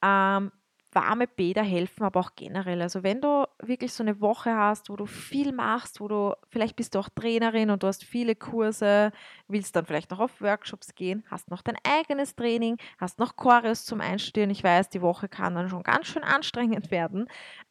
Ähm, 0.01 0.51
warme 0.93 1.27
Bäder 1.27 1.63
helfen, 1.63 2.03
aber 2.03 2.19
auch 2.19 2.31
generell. 2.35 2.81
Also 2.81 3.03
wenn 3.03 3.21
du 3.21 3.45
wirklich 3.59 3.93
so 3.93 4.03
eine 4.03 4.19
Woche 4.21 4.55
hast, 4.55 4.89
wo 4.89 4.95
du 4.95 5.05
viel 5.05 5.51
machst, 5.51 5.99
wo 5.99 6.07
du, 6.07 6.33
vielleicht 6.49 6.75
bist 6.75 6.95
du 6.95 6.99
auch 6.99 7.09
Trainerin 7.09 7.69
und 7.69 7.83
du 7.83 7.87
hast 7.87 8.03
viele 8.03 8.35
Kurse, 8.35 9.11
willst 9.47 9.75
dann 9.75 9.85
vielleicht 9.85 10.11
noch 10.11 10.19
auf 10.19 10.41
Workshops 10.41 10.95
gehen, 10.95 11.23
hast 11.29 11.49
noch 11.49 11.61
dein 11.61 11.77
eigenes 11.83 12.35
Training, 12.35 12.77
hast 12.97 13.19
noch 13.19 13.35
Choreos 13.35 13.85
zum 13.85 14.01
Einstudieren. 14.01 14.49
Ich 14.49 14.63
weiß, 14.63 14.89
die 14.89 15.01
Woche 15.01 15.27
kann 15.27 15.55
dann 15.55 15.69
schon 15.69 15.83
ganz 15.83 16.07
schön 16.07 16.23
anstrengend 16.23 16.91
werden. 16.91 17.27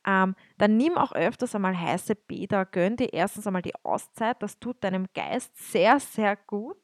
Ähm, 0.06 0.34
dann 0.58 0.76
nimm 0.76 0.96
auch 0.96 1.12
öfters 1.12 1.54
einmal 1.54 1.78
heiße 1.78 2.14
Bäder, 2.14 2.64
gönn 2.64 2.96
dir 2.96 3.12
erstens 3.12 3.46
einmal 3.46 3.62
die 3.62 3.74
Auszeit, 3.84 4.42
das 4.42 4.58
tut 4.58 4.82
deinem 4.84 5.06
Geist 5.14 5.56
sehr, 5.72 6.00
sehr 6.00 6.36
gut 6.36 6.78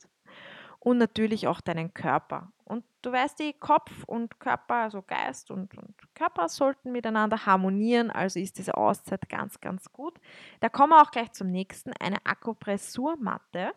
und 0.81 0.98
natürlich 0.98 1.46
auch 1.46 1.61
deinen 1.61 1.92
Körper. 1.92 2.53
Und 2.68 2.85
du 3.02 3.12
weißt, 3.12 3.38
die 3.38 3.54
Kopf 3.54 4.04
und 4.04 4.38
Körper, 4.40 4.74
also 4.74 5.02
Geist 5.02 5.50
und, 5.50 5.76
und 5.76 5.94
Körper 6.14 6.48
sollten 6.48 6.92
miteinander 6.92 7.46
harmonieren, 7.46 8.11
also 8.11 8.38
ist 8.38 8.59
diese 8.59 8.76
Auszeit 8.76 9.28
ganz, 9.28 9.61
ganz 9.61 9.90
gut. 9.92 10.20
Da 10.61 10.68
kommen 10.68 10.92
wir 10.92 11.02
auch 11.02 11.11
gleich 11.11 11.33
zum 11.33 11.50
nächsten, 11.50 11.92
eine 11.98 12.18
Akupressurmatte 12.24 13.72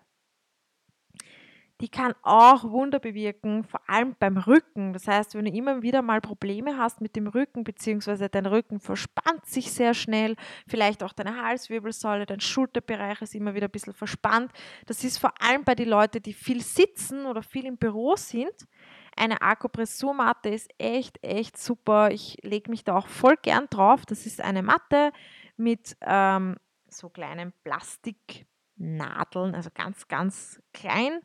die 1.82 1.90
kann 1.90 2.14
auch 2.22 2.64
Wunder 2.64 3.00
bewirken, 3.00 3.64
vor 3.64 3.82
allem 3.90 4.16
beim 4.20 4.38
Rücken. 4.38 4.94
Das 4.94 5.08
heißt, 5.08 5.34
wenn 5.34 5.46
du 5.46 5.52
immer 5.52 5.82
wieder 5.82 6.04
mal 6.04 6.22
Probleme 6.22 6.78
hast 6.78 7.02
mit 7.02 7.16
dem 7.16 7.26
Rücken, 7.26 7.64
beziehungsweise 7.64 8.30
dein 8.30 8.46
Rücken 8.46 8.80
verspannt 8.80 9.46
sich 9.48 9.72
sehr 9.72 9.96
schnell, 9.96 10.36
vielleicht 10.68 11.02
auch 11.02 11.12
deine 11.12 11.42
Halswirbelsäule, 11.42 12.28
dein 12.28 12.40
Schulterbereich 12.40 13.22
ist 13.24 13.34
immer 13.34 13.56
wieder 13.56 13.68
ein 13.68 13.72
bisschen 13.72 13.94
verspannt. 13.94 14.52
Das 14.86 15.04
ist 15.04 15.18
vor 15.18 15.34
allem 15.42 15.64
bei 15.64 15.74
den 15.74 15.90
Leuten, 15.90 16.22
die 16.22 16.34
viel 16.34 16.62
sitzen 16.62 17.26
oder 17.26 17.42
viel 17.42 17.66
im 17.66 17.78
Büro 17.78 18.16
sind. 18.16 18.54
Eine 19.16 19.42
Akupressurmatte 19.42 20.50
ist 20.50 20.70
echt, 20.78 21.24
echt 21.24 21.58
super. 21.58 22.12
Ich 22.12 22.38
lege 22.44 22.70
mich 22.70 22.84
da 22.84 22.96
auch 22.98 23.08
voll 23.08 23.36
gern 23.42 23.68
drauf. 23.70 24.06
Das 24.06 24.26
ist 24.26 24.42
eine 24.42 24.64
Matte 24.64 25.12
mit 25.58 25.98
ähm, 26.02 26.58
so 26.88 27.10
kleinen 27.10 27.54
Plastik. 27.64 28.46
Nadeln, 28.82 29.54
also 29.54 29.70
ganz, 29.74 30.08
ganz 30.08 30.60
klein. 30.74 31.22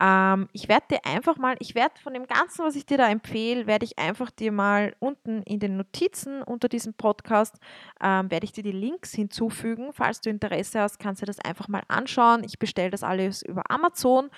Ähm, 0.00 0.48
ich 0.52 0.68
werde 0.68 0.86
dir 0.90 1.04
einfach 1.04 1.36
mal, 1.36 1.56
ich 1.60 1.74
werde 1.74 1.94
von 2.00 2.12
dem 2.12 2.26
Ganzen, 2.26 2.64
was 2.64 2.74
ich 2.74 2.84
dir 2.84 2.98
da 2.98 3.08
empfehle, 3.08 3.66
werde 3.66 3.84
ich 3.84 3.98
einfach 3.98 4.30
dir 4.30 4.50
mal 4.50 4.94
unten 4.98 5.42
in 5.42 5.60
den 5.60 5.76
Notizen 5.76 6.42
unter 6.42 6.68
diesem 6.68 6.94
Podcast, 6.94 7.56
ähm, 8.00 8.30
werde 8.30 8.44
ich 8.44 8.52
dir 8.52 8.64
die 8.64 8.72
Links 8.72 9.12
hinzufügen. 9.12 9.92
Falls 9.92 10.20
du 10.20 10.30
Interesse 10.30 10.80
hast, 10.80 10.98
kannst 10.98 11.22
du 11.22 11.26
das 11.26 11.38
einfach 11.38 11.68
mal 11.68 11.82
anschauen. 11.88 12.42
Ich 12.44 12.58
bestelle 12.58 12.90
das 12.90 13.04
alles 13.04 13.42
über 13.42 13.62
Amazon 13.70 14.30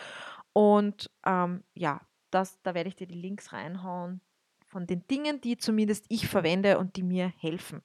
und 0.53 1.11
ähm, 1.25 1.65
ja, 1.75 2.01
das, 2.31 2.61
da 2.63 2.75
werde 2.75 2.89
ich 2.89 2.97
dir 2.97 3.07
die 3.07 3.21
Links 3.21 3.53
reinhauen 3.53 4.21
von 4.67 4.87
den 4.87 5.07
Dingen, 5.09 5.41
die 5.41 5.57
zumindest 5.57 6.05
ich 6.09 6.29
verwende 6.29 6.79
und 6.79 6.97
die 6.97 7.03
mir 7.03 7.33
helfen. 7.39 7.83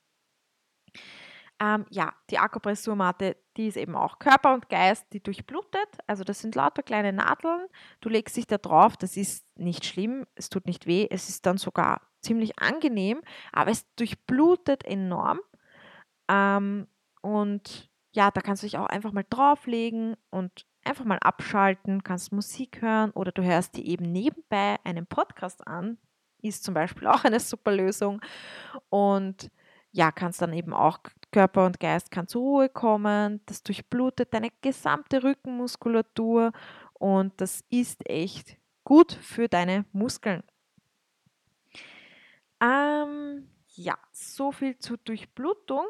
Ähm, 1.59 1.85
ja, 1.89 2.13
die 2.29 2.39
Akupressurmatte, 2.39 3.37
die 3.55 3.67
ist 3.67 3.77
eben 3.77 3.95
auch 3.95 4.19
Körper 4.19 4.53
und 4.53 4.69
Geist, 4.69 5.05
die 5.13 5.21
durchblutet. 5.21 5.87
Also 6.07 6.23
das 6.23 6.39
sind 6.41 6.55
lauter 6.55 6.83
kleine 6.83 7.13
Nadeln. 7.13 7.67
Du 8.01 8.09
legst 8.09 8.35
dich 8.35 8.47
da 8.47 8.57
drauf, 8.57 8.97
das 8.97 9.15
ist 9.15 9.45
nicht 9.55 9.85
schlimm, 9.85 10.25
es 10.35 10.49
tut 10.49 10.65
nicht 10.65 10.87
weh, 10.87 11.07
es 11.09 11.29
ist 11.29 11.45
dann 11.45 11.57
sogar 11.57 12.01
ziemlich 12.21 12.59
angenehm, 12.59 13.21
aber 13.51 13.71
es 13.71 13.85
durchblutet 13.95 14.83
enorm. 14.83 15.39
Ähm, 16.27 16.87
und 17.21 17.89
ja, 18.11 18.31
da 18.31 18.41
kannst 18.41 18.63
du 18.63 18.67
dich 18.67 18.77
auch 18.77 18.87
einfach 18.87 19.11
mal 19.11 19.25
drauflegen 19.29 20.15
und 20.29 20.65
einfach 20.85 21.05
mal 21.05 21.19
abschalten, 21.19 22.03
kannst 22.03 22.31
Musik 22.31 22.81
hören 22.81 23.11
oder 23.11 23.31
du 23.31 23.43
hörst 23.43 23.77
dir 23.77 23.85
eben 23.85 24.11
nebenbei 24.11 24.77
einen 24.83 25.05
Podcast 25.05 25.65
an. 25.67 25.97
Ist 26.41 26.63
zum 26.63 26.73
Beispiel 26.73 27.07
auch 27.07 27.23
eine 27.23 27.39
super 27.39 27.71
Lösung. 27.71 28.21
Und 28.89 29.49
ja, 29.91 30.11
kannst 30.11 30.41
dann 30.41 30.53
eben 30.53 30.73
auch 30.73 30.99
Körper 31.31 31.65
und 31.65 31.79
Geist 31.79 32.11
kann 32.11 32.27
zur 32.27 32.41
Ruhe 32.41 32.69
kommen, 32.69 33.41
das 33.45 33.63
durchblutet 33.63 34.33
deine 34.33 34.49
gesamte 34.61 35.23
Rückenmuskulatur 35.23 36.51
und 36.93 37.33
das 37.41 37.63
ist 37.69 38.07
echt 38.09 38.57
gut 38.83 39.11
für 39.11 39.47
deine 39.47 39.85
Muskeln. 39.91 40.43
Ähm, 42.61 43.49
ja, 43.75 43.97
so 44.11 44.51
viel 44.51 44.77
zur 44.79 44.97
Durchblutung. 44.97 45.85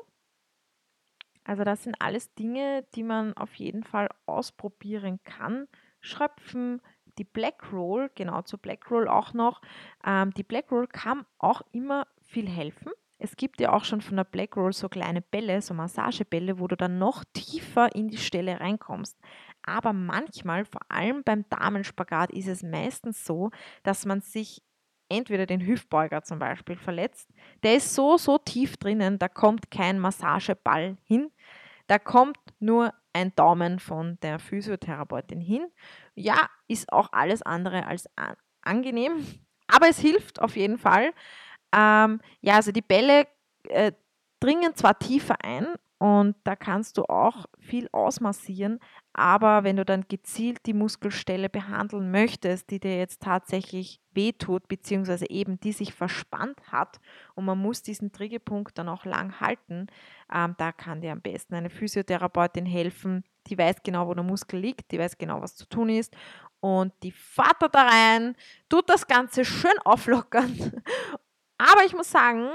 Also 1.44 1.64
das 1.64 1.84
sind 1.84 1.96
alles 2.00 2.34
Dinge, 2.36 2.86
die 2.96 3.04
man 3.04 3.34
auf 3.34 3.54
jeden 3.56 3.84
Fall 3.84 4.10
ausprobieren 4.26 5.20
kann. 5.24 5.68
Schröpfen, 6.00 6.82
die 7.18 7.24
Black 7.24 7.72
Roll, 7.72 8.10
genau 8.16 8.42
zur 8.42 8.60
Black 8.60 8.90
Roll 8.90 9.08
auch 9.08 9.34
noch. 9.34 9.62
Ähm, 10.06 10.32
die 10.34 10.44
Black 10.44 10.72
Roll 10.72 10.88
kann 10.88 11.26
auch 11.38 11.62
immer 11.72 12.08
viel 12.22 12.50
helfen. 12.50 12.92
Es 13.20 13.38
gibt 13.38 13.62
ja 13.62 13.72
auch 13.72 13.86
schon 13.86 14.02
von 14.02 14.18
der 14.18 14.26
Black 14.26 14.58
Roll 14.58 14.74
so 14.74 14.90
kleine 14.90 15.22
Bälle, 15.22 15.62
so 15.62 15.74
Massagebälle, 15.74 16.60
wo 16.60 16.68
du 16.68 16.76
dann 16.76 16.98
noch 16.98 17.24
tiefer 17.34 17.96
in 17.96 18.10
die 18.10 18.18
Stelle 18.18 18.60
reinkommst. 18.60 19.18
Aber 19.62 19.94
manchmal, 19.94 20.66
vor 20.66 20.82
allem 20.90 21.24
beim 21.24 21.46
Damenspagat, 21.50 22.32
ist 22.32 22.48
es 22.48 22.64
meistens 22.64 23.24
so, 23.24 23.52
dass 23.84 24.06
man 24.06 24.20
sich 24.20 24.62
entweder 25.14 25.46
den 25.46 25.66
Hüftbeuger 25.66 26.24
zum 26.24 26.40
Beispiel 26.40 26.76
verletzt. 26.76 27.30
Der 27.64 27.76
ist 27.76 27.94
so, 27.94 28.18
so 28.18 28.38
tief 28.38 28.78
drinnen, 28.78 29.20
da 29.20 29.28
kommt 29.28 29.72
kein 29.72 30.00
Massageball 30.00 30.98
hin. 31.04 31.32
Da 31.88 32.00
kommt 32.00 32.38
nur 32.60 32.94
ein 33.14 33.36
Daumen 33.36 33.80
von 33.80 34.18
der 34.22 34.40
Physiotherapeutin 34.40 35.42
hin. 35.42 35.68
Ja, 36.16 36.50
ist 36.68 36.92
auch 36.92 37.10
alles 37.12 37.42
andere 37.42 37.86
als 37.86 38.10
angenehm, 38.62 39.26
aber 39.68 39.90
es 39.90 40.00
hilft 40.00 40.42
auf 40.42 40.56
jeden 40.56 40.78
Fall. 40.78 41.14
Ähm, 41.76 42.22
ja, 42.42 42.56
also 42.56 42.72
die 42.72 42.82
Bälle 42.82 43.28
äh, 43.70 43.92
dringen 44.40 44.76
zwar 44.76 44.98
tiefer 45.00 45.36
ein 45.44 45.68
und 46.00 46.36
da 46.44 46.56
kannst 46.56 46.98
du 46.98 47.06
auch 47.06 47.46
viel 47.60 47.88
ausmassieren, 47.92 48.80
aber 49.14 49.64
wenn 49.64 49.76
du 49.76 49.86
dann 49.86 50.08
gezielt 50.08 50.66
die 50.66 50.74
Muskelstelle 50.74 51.48
behandeln 51.48 52.10
möchtest, 52.10 52.72
die 52.72 52.80
dir 52.80 52.98
jetzt 52.98 53.22
tatsächlich 53.22 54.02
wehtut, 54.12 54.68
beziehungsweise 54.68 55.30
eben 55.30 55.60
die 55.60 55.72
sich 55.72 55.94
verspannt 55.94 56.60
hat 56.72 57.00
und 57.36 57.46
man 57.46 57.60
muss 57.60 57.84
diesen 57.84 58.12
Triggerpunkt 58.12 58.78
dann 58.78 58.90
auch 58.90 59.06
lang 59.06 59.40
halten, 59.40 59.88
ähm, 60.34 60.56
da 60.58 60.72
kann 60.72 61.02
dir 61.02 61.12
am 61.12 61.22
besten 61.22 61.54
eine 61.54 61.70
Physiotherapeutin 61.70 62.66
helfen, 62.66 63.24
die 63.48 63.58
weiß 63.58 63.84
genau, 63.84 64.08
wo 64.08 64.14
der 64.16 64.24
Muskel 64.24 64.60
liegt, 64.60 64.92
die 64.92 65.00
weiß 65.00 65.18
genau, 65.20 65.42
was 65.42 65.56
zu 65.56 65.68
tun 65.68 65.90
ist 65.90 66.16
und 66.60 66.92
die 67.04 67.12
fährt 67.12 67.62
da 67.72 67.84
rein, 67.84 68.36
tut 68.68 68.90
das 68.90 69.06
Ganze 69.06 69.46
schön 69.46 69.78
auflockern 69.86 70.82
aber 71.60 71.86
ich 71.86 71.94
muss 71.94 72.10
sagen, 72.10 72.50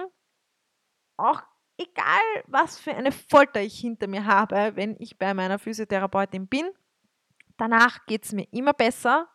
auch 1.16 1.42
egal, 1.78 2.44
was 2.46 2.78
für 2.78 2.94
eine 2.94 3.12
Folter 3.12 3.62
ich 3.62 3.78
hinter 3.78 4.08
mir 4.08 4.26
habe, 4.26 4.72
wenn 4.74 4.96
ich 4.98 5.18
bei 5.18 5.32
meiner 5.32 5.58
Physiotherapeutin 5.58 6.46
bin, 6.46 6.66
danach 7.56 8.04
geht 8.06 8.24
es 8.24 8.32
mir 8.32 8.46
immer 8.50 8.74
besser. 8.74 9.28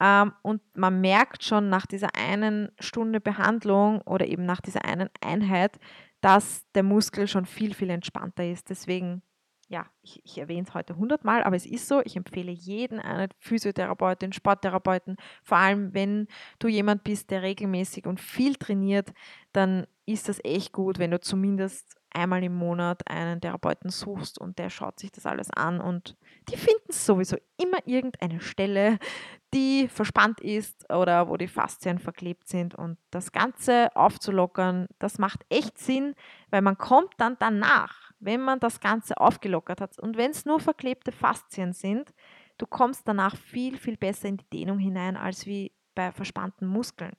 Ähm, 0.00 0.32
und 0.42 0.62
man 0.74 1.00
merkt 1.00 1.44
schon 1.44 1.68
nach 1.68 1.86
dieser 1.86 2.14
einen 2.16 2.72
Stunde 2.80 3.20
Behandlung 3.20 4.00
oder 4.02 4.26
eben 4.26 4.46
nach 4.46 4.62
dieser 4.62 4.84
einen 4.84 5.10
Einheit, 5.20 5.78
dass 6.22 6.64
der 6.74 6.82
Muskel 6.82 7.28
schon 7.28 7.44
viel, 7.44 7.74
viel 7.74 7.90
entspannter 7.90 8.44
ist. 8.44 8.70
Deswegen 8.70 9.22
ja, 9.70 9.86
ich, 10.02 10.20
ich 10.24 10.36
erwähne 10.36 10.66
es 10.66 10.74
heute 10.74 10.96
hundertmal, 10.96 11.44
aber 11.44 11.54
es 11.54 11.64
ist 11.64 11.86
so, 11.86 12.00
ich 12.04 12.16
empfehle 12.16 12.50
jeden 12.50 12.98
eine 12.98 13.28
Physiotherapeutin, 13.38 14.32
Sporttherapeuten, 14.32 15.16
vor 15.44 15.58
allem 15.58 15.94
wenn 15.94 16.26
du 16.58 16.66
jemand 16.66 17.04
bist, 17.04 17.30
der 17.30 17.42
regelmäßig 17.42 18.06
und 18.06 18.20
viel 18.20 18.56
trainiert, 18.56 19.12
dann 19.52 19.86
ist 20.06 20.28
das 20.28 20.44
echt 20.44 20.72
gut, 20.72 20.98
wenn 20.98 21.12
du 21.12 21.20
zumindest 21.20 21.96
einmal 22.12 22.42
im 22.42 22.56
Monat 22.56 23.08
einen 23.08 23.40
Therapeuten 23.40 23.90
suchst 23.90 24.40
und 24.40 24.58
der 24.58 24.70
schaut 24.70 24.98
sich 24.98 25.12
das 25.12 25.24
alles 25.24 25.52
an 25.52 25.80
und 25.80 26.16
die 26.48 26.56
finden 26.56 26.90
sowieso 26.90 27.36
immer 27.56 27.78
irgendeine 27.86 28.40
Stelle, 28.40 28.98
die 29.54 29.86
verspannt 29.86 30.40
ist 30.40 30.92
oder 30.92 31.28
wo 31.28 31.36
die 31.36 31.46
Faszien 31.46 32.00
verklebt 32.00 32.48
sind 32.48 32.74
und 32.74 32.98
das 33.12 33.30
Ganze 33.30 33.94
aufzulockern, 33.94 34.88
das 34.98 35.18
macht 35.18 35.46
echt 35.48 35.78
Sinn, 35.78 36.16
weil 36.50 36.62
man 36.62 36.76
kommt 36.76 37.14
dann 37.18 37.36
danach 37.38 38.09
wenn 38.20 38.40
man 38.40 38.60
das 38.60 38.80
Ganze 38.80 39.16
aufgelockert 39.18 39.80
hat 39.80 39.98
und 39.98 40.16
wenn 40.16 40.30
es 40.30 40.44
nur 40.44 40.60
verklebte 40.60 41.10
Faszien 41.10 41.72
sind, 41.72 42.14
du 42.58 42.66
kommst 42.66 43.08
danach 43.08 43.36
viel, 43.36 43.76
viel 43.76 43.96
besser 43.96 44.28
in 44.28 44.36
die 44.36 44.50
Dehnung 44.50 44.78
hinein 44.78 45.16
als 45.16 45.46
wie 45.46 45.72
bei 45.94 46.12
verspannten 46.12 46.68
Muskeln. 46.68 47.16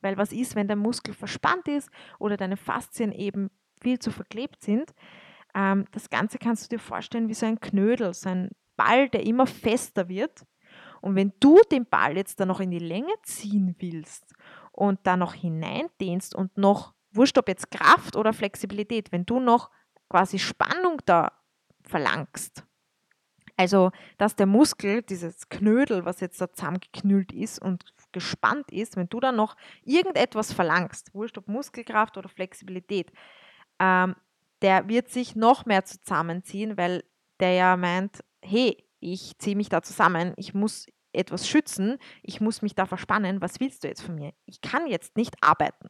Weil 0.00 0.16
was 0.16 0.32
ist, 0.32 0.54
wenn 0.54 0.68
der 0.68 0.76
Muskel 0.76 1.14
verspannt 1.14 1.66
ist 1.68 1.90
oder 2.18 2.36
deine 2.36 2.56
Faszien 2.56 3.12
eben 3.12 3.50
viel 3.80 3.98
zu 3.98 4.10
verklebt 4.10 4.62
sind? 4.62 4.94
Ähm, 5.54 5.86
das 5.92 6.10
Ganze 6.10 6.38
kannst 6.38 6.64
du 6.64 6.76
dir 6.76 6.80
vorstellen 6.80 7.28
wie 7.28 7.34
so 7.34 7.46
ein 7.46 7.60
Knödel, 7.60 8.14
so 8.14 8.28
ein 8.28 8.50
Ball, 8.76 9.08
der 9.08 9.24
immer 9.24 9.46
fester 9.46 10.08
wird. 10.08 10.44
Und 11.00 11.16
wenn 11.16 11.32
du 11.40 11.60
den 11.70 11.86
Ball 11.86 12.16
jetzt 12.16 12.40
dann 12.40 12.48
noch 12.48 12.60
in 12.60 12.70
die 12.70 12.78
Länge 12.78 13.12
ziehen 13.22 13.76
willst 13.78 14.34
und 14.72 15.00
da 15.04 15.16
noch 15.16 15.34
hineindehnst 15.34 16.34
und 16.34 16.56
noch, 16.56 16.94
wurscht 17.12 17.38
ob 17.38 17.48
jetzt 17.48 17.70
Kraft 17.70 18.16
oder 18.16 18.32
Flexibilität, 18.32 19.12
wenn 19.12 19.26
du 19.26 19.38
noch 19.38 19.70
quasi 20.08 20.38
Spannung 20.38 21.00
da 21.06 21.32
verlangst, 21.82 22.64
also, 23.56 23.92
dass 24.18 24.34
der 24.34 24.46
Muskel, 24.46 25.02
dieses 25.02 25.48
Knödel, 25.48 26.04
was 26.04 26.20
jetzt 26.20 26.40
da 26.40 26.52
zusammengeknüllt 26.52 27.32
ist 27.32 27.60
und 27.60 27.84
gespannt 28.12 28.72
ist, 28.72 28.96
wenn 28.96 29.08
du 29.08 29.20
dann 29.20 29.36
noch 29.36 29.56
irgendetwas 29.84 30.52
verlangst, 30.52 31.14
wurscht 31.14 31.38
ob 31.38 31.48
Muskelkraft 31.48 32.16
oder 32.16 32.28
Flexibilität, 32.28 33.12
ähm, 33.78 34.16
der 34.62 34.88
wird 34.88 35.08
sich 35.08 35.36
noch 35.36 35.66
mehr 35.66 35.84
zusammenziehen, 35.84 36.76
weil 36.76 37.04
der 37.38 37.52
ja 37.52 37.76
meint, 37.76 38.24
hey, 38.42 38.76
ich 39.00 39.38
ziehe 39.38 39.56
mich 39.56 39.68
da 39.68 39.82
zusammen, 39.82 40.32
ich 40.36 40.54
muss 40.54 40.86
etwas 41.12 41.48
schützen, 41.48 41.98
ich 42.22 42.40
muss 42.40 42.62
mich 42.62 42.74
da 42.74 42.86
verspannen, 42.86 43.40
was 43.40 43.60
willst 43.60 43.84
du 43.84 43.88
jetzt 43.88 44.02
von 44.02 44.16
mir? 44.16 44.32
Ich 44.46 44.62
kann 44.62 44.86
jetzt 44.86 45.16
nicht 45.16 45.36
arbeiten. 45.42 45.88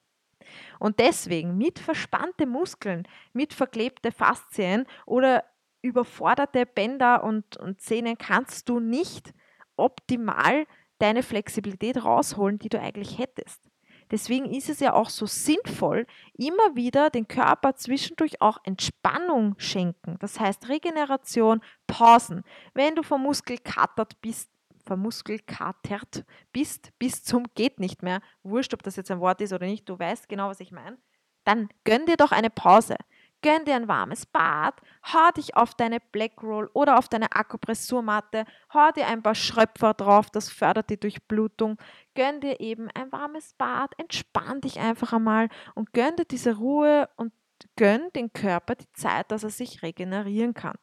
Und 0.78 0.98
deswegen 0.98 1.56
mit 1.56 1.78
verspannte 1.78 2.46
Muskeln, 2.46 3.06
mit 3.32 3.54
verklebte 3.54 4.12
Faszien 4.12 4.86
oder 5.06 5.44
überforderte 5.82 6.66
Bänder 6.66 7.22
und, 7.24 7.56
und 7.58 7.80
Sehnen 7.80 8.16
kannst 8.16 8.68
du 8.68 8.80
nicht 8.80 9.34
optimal 9.76 10.66
deine 10.98 11.22
Flexibilität 11.22 12.02
rausholen, 12.02 12.58
die 12.58 12.68
du 12.68 12.80
eigentlich 12.80 13.18
hättest. 13.18 13.68
Deswegen 14.10 14.46
ist 14.46 14.68
es 14.68 14.80
ja 14.80 14.92
auch 14.92 15.08
so 15.08 15.26
sinnvoll, 15.26 16.06
immer 16.34 16.76
wieder 16.76 17.10
den 17.10 17.26
Körper 17.26 17.74
zwischendurch 17.74 18.40
auch 18.40 18.58
Entspannung 18.64 19.54
schenken. 19.58 20.16
Das 20.20 20.38
heißt 20.38 20.68
Regeneration, 20.68 21.60
Pausen. 21.86 22.44
Wenn 22.74 22.94
du 22.94 23.02
vermuskelkatert 23.02 24.20
bist, 24.20 24.50
vermuskelkatert 24.84 26.24
bist, 26.52 26.92
bis 26.98 27.24
zum 27.24 27.44
geht 27.54 27.80
nicht 27.80 28.02
mehr, 28.02 28.20
wurscht, 28.42 28.74
ob 28.74 28.82
das 28.82 28.96
jetzt 28.96 29.10
ein 29.10 29.20
Wort 29.20 29.40
ist 29.40 29.52
oder 29.52 29.66
nicht, 29.66 29.88
du 29.88 29.98
weißt 29.98 30.28
genau, 30.28 30.48
was 30.48 30.60
ich 30.60 30.72
meine, 30.72 30.98
dann 31.44 31.68
gönn 31.84 32.06
dir 32.06 32.16
doch 32.16 32.32
eine 32.32 32.50
Pause. 32.50 32.96
Gönn 33.42 33.66
dir 33.66 33.74
ein 33.74 33.88
warmes 33.88 34.24
Bad, 34.24 34.80
hau 35.12 35.30
dich 35.32 35.54
auf 35.54 35.74
deine 35.74 36.00
Black 36.00 36.42
Roll 36.42 36.70
oder 36.72 36.98
auf 36.98 37.10
deine 37.10 37.30
Akupressurmatte, 37.30 38.46
hau 38.72 38.90
dir 38.92 39.06
ein 39.06 39.22
paar 39.22 39.34
Schröpfer 39.34 39.92
drauf, 39.92 40.30
das 40.30 40.48
fördert 40.48 40.88
die 40.88 40.98
Durchblutung. 40.98 41.76
Gönn 42.14 42.40
dir 42.40 42.58
eben 42.60 42.88
ein 42.94 43.12
warmes 43.12 43.52
Bad, 43.52 43.92
entspann 43.98 44.62
dich 44.62 44.80
einfach 44.80 45.12
einmal 45.12 45.50
und 45.74 45.92
gönn 45.92 46.16
dir 46.16 46.24
diese 46.24 46.56
Ruhe 46.56 47.06
und 47.16 47.34
gönn 47.76 48.10
den 48.14 48.32
Körper 48.32 48.76
die 48.76 48.90
Zeit, 48.94 49.30
dass 49.30 49.44
er 49.44 49.50
sich 49.50 49.82
regenerieren 49.82 50.54
kann. 50.54 50.78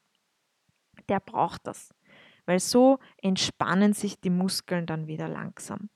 Der 1.10 1.20
braucht 1.20 1.66
das, 1.66 1.96
weil 2.46 2.60
so 2.60 3.00
entspannen 3.18 3.94
sich 3.94 4.20
die 4.20 4.30
Muskeln 4.30 4.86
dann 4.86 5.08
wieder 5.08 5.28
langsam. 5.28 5.90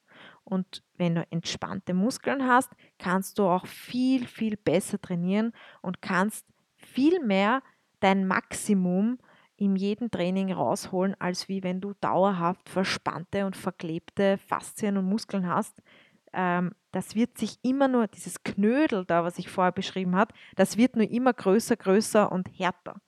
Und 0.43 0.83
wenn 0.97 1.15
du 1.15 1.25
entspannte 1.31 1.93
Muskeln 1.93 2.47
hast, 2.47 2.71
kannst 2.99 3.39
du 3.39 3.43
auch 3.43 3.65
viel, 3.65 4.27
viel 4.27 4.57
besser 4.57 5.01
trainieren 5.01 5.51
und 5.81 6.01
kannst 6.01 6.45
viel 6.75 7.19
mehr 7.19 7.63
dein 7.99 8.27
Maximum 8.27 9.17
in 9.57 9.75
jedem 9.75 10.11
Training 10.11 10.51
rausholen, 10.51 11.15
als 11.19 11.47
wie 11.47 11.63
wenn 11.63 11.81
du 11.81 11.93
dauerhaft 12.01 12.69
verspannte 12.69 13.45
und 13.45 13.55
verklebte 13.55 14.37
Faszien 14.37 14.97
und 14.97 15.05
Muskeln 15.05 15.47
hast. 15.47 15.81
Ähm, 16.33 16.73
das 16.91 17.15
wird 17.15 17.37
sich 17.37 17.57
immer 17.63 17.87
nur, 17.87 18.07
dieses 18.07 18.43
Knödel 18.43 19.05
da, 19.05 19.23
was 19.23 19.39
ich 19.39 19.49
vorher 19.49 19.71
beschrieben 19.71 20.15
habe, 20.15 20.33
das 20.55 20.77
wird 20.77 20.95
nur 20.95 21.09
immer 21.09 21.33
größer, 21.33 21.77
größer 21.77 22.31
und 22.31 22.49
härter. 22.59 23.01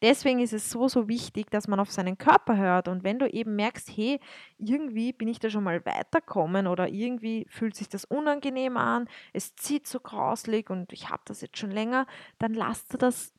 Deswegen 0.00 0.38
ist 0.40 0.52
es 0.52 0.70
so, 0.70 0.86
so 0.86 1.08
wichtig, 1.08 1.50
dass 1.50 1.66
man 1.66 1.80
auf 1.80 1.90
seinen 1.90 2.18
Körper 2.18 2.56
hört. 2.56 2.86
Und 2.88 3.02
wenn 3.02 3.18
du 3.18 3.28
eben 3.28 3.56
merkst, 3.56 3.90
hey, 3.96 4.20
irgendwie 4.56 5.12
bin 5.12 5.28
ich 5.28 5.40
da 5.40 5.50
schon 5.50 5.64
mal 5.64 5.84
weiterkommen 5.84 6.66
oder 6.68 6.88
irgendwie 6.88 7.46
fühlt 7.48 7.74
sich 7.74 7.88
das 7.88 8.04
unangenehm 8.04 8.76
an, 8.76 9.08
es 9.32 9.56
zieht 9.56 9.86
so 9.86 9.98
grauslig 9.98 10.70
und 10.70 10.92
ich 10.92 11.10
habe 11.10 11.22
das 11.24 11.40
jetzt 11.40 11.58
schon 11.58 11.72
länger, 11.72 12.06
dann 12.38 12.54
lass 12.54 12.86
du 12.86 12.96
das 12.96 13.32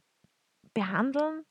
behandeln. 0.73 1.45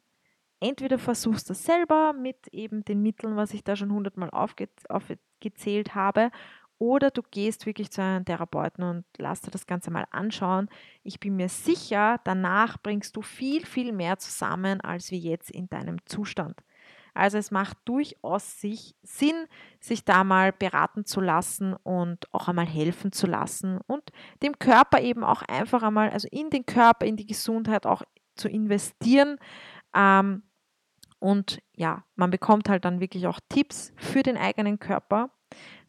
Entweder 0.61 0.99
versuchst 0.99 1.49
du 1.49 1.53
das 1.53 1.64
selber 1.64 2.12
mit 2.12 2.49
eben 2.49 2.85
den 2.85 3.01
Mitteln, 3.01 3.37
was 3.37 3.55
ich 3.55 3.62
da 3.62 3.77
schon 3.77 3.92
hundertmal 3.92 4.31
aufgezählt 4.31 5.94
habe, 5.94 6.31
oder 6.79 7.11
du 7.11 7.23
gehst 7.23 7.67
wirklich 7.67 7.91
zu 7.91 8.03
einem 8.03 8.25
Therapeuten 8.25 8.85
und 8.85 9.05
lass 9.19 9.41
dir 9.41 9.51
das 9.51 9.67
Ganze 9.67 9.91
mal 9.91 10.07
anschauen. 10.11 10.69
Ich 11.03 11.21
bin 11.21 11.37
mir 11.37 11.49
sicher, 11.49 12.21
danach 12.25 12.79
bringst 12.83 13.17
du 13.17 13.23
viel, 13.23 13.67
viel 13.67 13.93
mehr 13.93 14.19
zusammen 14.19 14.81
als 14.81 15.11
wie 15.11 15.19
jetzt 15.19 15.51
in 15.51 15.69
deinem 15.69 16.05
Zustand. 16.07 16.61
Also 17.14 17.37
es 17.37 17.51
macht 17.51 17.77
durchaus 17.85 18.61
sich 18.61 18.95
Sinn, 19.03 19.47
sich 19.81 20.05
da 20.05 20.23
mal 20.23 20.53
beraten 20.53 21.05
zu 21.05 21.21
lassen 21.21 21.75
und 21.75 22.33
auch 22.33 22.47
einmal 22.47 22.67
helfen 22.67 23.11
zu 23.11 23.27
lassen 23.27 23.81
und 23.88 24.12
dem 24.43 24.59
Körper 24.61 25.01
eben 25.01 25.25
auch 25.25 25.43
einfach 25.43 25.83
einmal, 25.83 26.11
also 26.11 26.29
in 26.31 26.51
den 26.51 26.64
Körper, 26.64 27.07
in 27.07 27.17
die 27.17 27.27
Gesundheit 27.27 27.87
auch 27.87 28.03
zu 28.37 28.49
investieren. 28.49 29.38
Ähm, 29.95 30.45
und 31.19 31.61
ja, 31.75 32.05
man 32.14 32.31
bekommt 32.31 32.69
halt 32.69 32.85
dann 32.85 33.01
wirklich 33.01 33.27
auch 33.27 33.41
Tipps 33.49 33.93
für 33.97 34.23
den 34.23 34.37
eigenen 34.37 34.79
Körper. 34.79 35.31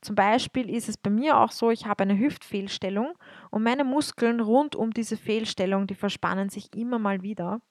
Zum 0.02 0.16
Beispiel 0.16 0.70
ist 0.70 0.90
es 0.90 0.98
bei 0.98 1.10
mir 1.10 1.38
auch 1.38 1.52
so, 1.52 1.72
ich 1.72 1.86
habe 1.86 2.04
eine 2.04 2.18
Hüftfehlstellung 2.18 3.14
und 3.52 3.64
meine 3.64 3.84
Muskeln 3.84 4.40
rund 4.40 4.76
um 4.76 4.92
diese 4.92 5.18
Fehlstellung, 5.18 5.88
die 5.88 5.96
verspannen 5.96 6.50
sich 6.50 6.76
immer 6.76 7.00
mal 7.00 7.22
wieder. 7.22 7.62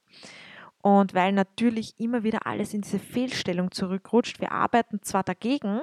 Und 0.80 1.14
weil 1.14 1.32
natürlich 1.32 1.98
immer 1.98 2.22
wieder 2.22 2.46
alles 2.46 2.74
in 2.74 2.82
diese 2.82 2.98
Fehlstellung 2.98 3.70
zurückrutscht, 3.70 4.40
wir 4.40 4.52
arbeiten 4.52 5.02
zwar 5.02 5.24
dagegen, 5.24 5.82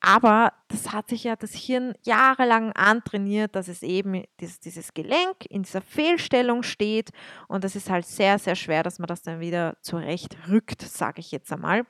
aber 0.00 0.52
das 0.68 0.92
hat 0.92 1.08
sich 1.08 1.24
ja 1.24 1.34
das 1.34 1.54
Hirn 1.54 1.94
jahrelang 2.04 2.72
antrainiert, 2.72 3.56
dass 3.56 3.66
es 3.66 3.82
eben 3.82 4.22
dieses, 4.38 4.94
Gelenk 4.94 5.44
in 5.48 5.64
dieser 5.64 5.80
Fehlstellung 5.80 6.62
steht. 6.62 7.10
Und 7.48 7.64
das 7.64 7.74
ist 7.74 7.90
halt 7.90 8.06
sehr, 8.06 8.38
sehr 8.38 8.54
schwer, 8.54 8.84
dass 8.84 9.00
man 9.00 9.08
das 9.08 9.22
dann 9.22 9.40
wieder 9.40 9.76
zurechtrückt, 9.82 10.82
sage 10.82 11.20
ich 11.20 11.32
jetzt 11.32 11.52
einmal. 11.52 11.84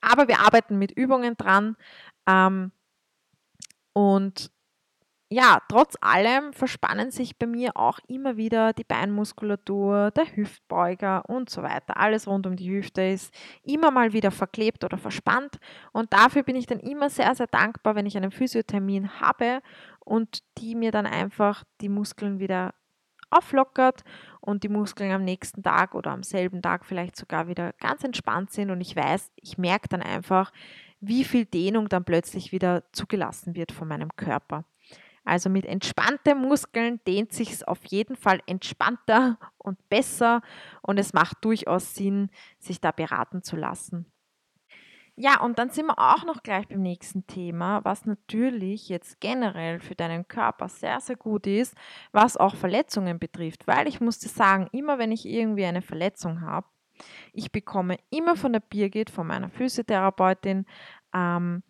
Aber 0.00 0.26
wir 0.26 0.40
arbeiten 0.40 0.76
mit 0.76 0.90
Übungen 0.90 1.36
dran. 1.36 1.76
Ähm, 2.26 2.72
und 3.92 4.50
ja, 5.34 5.62
trotz 5.66 5.96
allem 6.02 6.52
verspannen 6.52 7.10
sich 7.10 7.38
bei 7.38 7.46
mir 7.46 7.74
auch 7.74 7.98
immer 8.06 8.36
wieder 8.36 8.74
die 8.74 8.84
Beinmuskulatur, 8.84 10.10
der 10.10 10.26
Hüftbeuger 10.36 11.24
und 11.26 11.48
so 11.48 11.62
weiter. 11.62 11.96
Alles 11.96 12.28
rund 12.28 12.46
um 12.46 12.54
die 12.54 12.70
Hüfte 12.70 13.00
ist 13.00 13.32
immer 13.62 13.90
mal 13.90 14.12
wieder 14.12 14.30
verklebt 14.30 14.84
oder 14.84 14.98
verspannt. 14.98 15.58
Und 15.92 16.12
dafür 16.12 16.42
bin 16.42 16.54
ich 16.54 16.66
dann 16.66 16.80
immer 16.80 17.08
sehr, 17.08 17.34
sehr 17.34 17.46
dankbar, 17.46 17.94
wenn 17.94 18.04
ich 18.04 18.14
einen 18.14 18.30
Physiothermin 18.30 19.20
habe 19.20 19.62
und 20.00 20.42
die 20.58 20.74
mir 20.74 20.90
dann 20.90 21.06
einfach 21.06 21.64
die 21.80 21.88
Muskeln 21.88 22.38
wieder 22.38 22.74
auflockert 23.30 24.04
und 24.42 24.64
die 24.64 24.68
Muskeln 24.68 25.12
am 25.12 25.24
nächsten 25.24 25.62
Tag 25.62 25.94
oder 25.94 26.10
am 26.10 26.22
selben 26.22 26.60
Tag 26.60 26.84
vielleicht 26.84 27.16
sogar 27.16 27.48
wieder 27.48 27.72
ganz 27.80 28.04
entspannt 28.04 28.50
sind 28.50 28.70
und 28.70 28.82
ich 28.82 28.94
weiß, 28.94 29.30
ich 29.36 29.56
merke 29.56 29.88
dann 29.88 30.02
einfach, 30.02 30.52
wie 31.02 31.24
viel 31.24 31.44
Dehnung 31.44 31.88
dann 31.88 32.04
plötzlich 32.04 32.52
wieder 32.52 32.84
zugelassen 32.92 33.56
wird 33.56 33.72
von 33.72 33.88
meinem 33.88 34.14
Körper. 34.16 34.64
Also 35.24 35.50
mit 35.50 35.66
entspannten 35.66 36.40
Muskeln 36.40 37.00
dehnt 37.06 37.32
sich 37.32 37.52
es 37.52 37.62
auf 37.62 37.84
jeden 37.84 38.16
Fall 38.16 38.40
entspannter 38.46 39.38
und 39.58 39.88
besser 39.88 40.40
und 40.80 40.98
es 40.98 41.12
macht 41.12 41.44
durchaus 41.44 41.94
Sinn, 41.94 42.30
sich 42.58 42.80
da 42.80 42.92
beraten 42.92 43.42
zu 43.42 43.56
lassen. 43.56 44.06
Ja, 45.14 45.40
und 45.42 45.58
dann 45.58 45.68
sind 45.68 45.86
wir 45.86 45.98
auch 45.98 46.24
noch 46.24 46.42
gleich 46.42 46.66
beim 46.68 46.80
nächsten 46.80 47.26
Thema, 47.26 47.84
was 47.84 48.06
natürlich 48.06 48.88
jetzt 48.88 49.20
generell 49.20 49.78
für 49.78 49.94
deinen 49.94 50.26
Körper 50.26 50.68
sehr, 50.70 51.00
sehr 51.00 51.16
gut 51.16 51.46
ist, 51.46 51.76
was 52.12 52.38
auch 52.38 52.54
Verletzungen 52.54 53.18
betrifft. 53.18 53.66
Weil 53.66 53.88
ich 53.88 54.00
musste 54.00 54.28
sagen, 54.28 54.68
immer 54.72 54.98
wenn 54.98 55.12
ich 55.12 55.26
irgendwie 55.26 55.66
eine 55.66 55.82
Verletzung 55.82 56.40
habe, 56.40 56.66
ich 57.32 57.52
bekomme 57.52 57.98
immer 58.10 58.36
von 58.36 58.52
der 58.52 58.60
Birgit, 58.60 59.10
von 59.10 59.26
meiner 59.26 59.48
Physiotherapeutin, 59.48 60.66
ähm, 61.14 61.62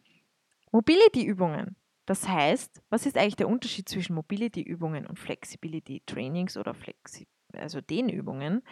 Mobility-Übungen. 0.70 1.76
Das 2.06 2.28
heißt, 2.28 2.82
was 2.90 3.06
ist 3.06 3.16
eigentlich 3.16 3.36
der 3.36 3.48
Unterschied 3.48 3.88
zwischen 3.88 4.14
Mobility-Übungen 4.14 5.06
und 5.06 5.18
Flexibility-Trainings 5.18 6.56
oder 6.56 6.74
Flexi 6.74 7.28
also 7.52 7.80
Dehnübungen? 7.80 8.62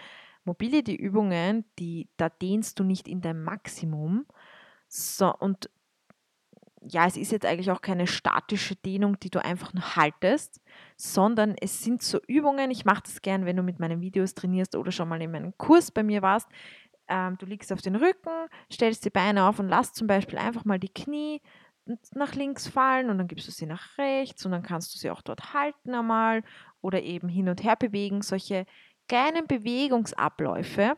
Mobility-Übungen, 0.45 1.65
die, 1.79 2.09
da 2.17 2.29
dehnst 2.29 2.79
du 2.79 2.85
nicht 2.85 3.07
in 3.07 3.21
dein 3.21 3.43
Maximum. 3.43 4.27
So, 4.89 5.33
und 5.37 5.71
ja, 6.83 7.07
es 7.07 7.17
ist 7.17 7.31
jetzt 7.31 7.45
eigentlich 7.45 7.71
auch 7.71 7.83
keine 7.83 8.07
statische 8.07 8.75
Dehnung, 8.75 9.21
die 9.21 9.31
du 9.31 9.45
einfach 9.45 9.75
nur 9.75 9.97
haltest, 9.97 10.61
sondern 11.01 11.55
es 11.61 11.83
sind 11.83 12.03
so 12.03 12.21
Übungen. 12.27 12.71
Ich 12.71 12.85
mache 12.85 13.03
das 13.03 13.23
gern, 13.23 13.47
wenn 13.47 13.57
du 13.57 13.63
mit 13.63 13.79
meinen 13.79 14.01
Videos 14.01 14.35
trainierst 14.35 14.77
oder 14.77 14.93
schon 14.93 15.09
mal 15.09 15.21
in 15.23 15.31
meinem 15.31 15.57
Kurs 15.57 15.91
bei 15.91 16.03
mir 16.03 16.23
warst. 16.23 16.49
Ähm, 17.09 17.37
du 17.39 17.47
liegst 17.47 17.73
auf 17.73 17.81
den 17.81 17.97
Rücken, 17.97 18.49
stellst 18.73 19.05
die 19.05 19.11
Beine 19.11 19.47
auf 19.47 19.59
und 19.59 19.69
lass 19.69 19.93
zum 19.93 20.07
Beispiel 20.07 20.39
einfach 20.39 20.65
mal 20.65 20.79
die 20.79 20.93
Knie 20.93 21.41
nach 22.15 22.35
links 22.35 22.69
fallen 22.69 23.11
und 23.11 23.19
dann 23.19 23.27
gibst 23.27 23.49
du 23.49 23.53
sie 23.53 23.67
nach 23.67 23.99
rechts 23.99 24.45
und 24.45 24.53
dann 24.53 24.63
kannst 24.63 24.95
du 24.95 24.99
sie 24.99 25.11
auch 25.11 25.23
dort 25.23 25.55
halten 25.55 25.95
einmal 25.95 26.45
oder 26.83 27.03
eben 27.03 27.29
hin 27.29 27.49
und 27.49 27.65
her 27.65 27.77
bewegen. 27.77 28.23
Solche 28.23 28.67
kleinen 29.09 29.47
Bewegungsabläufe 29.47 30.97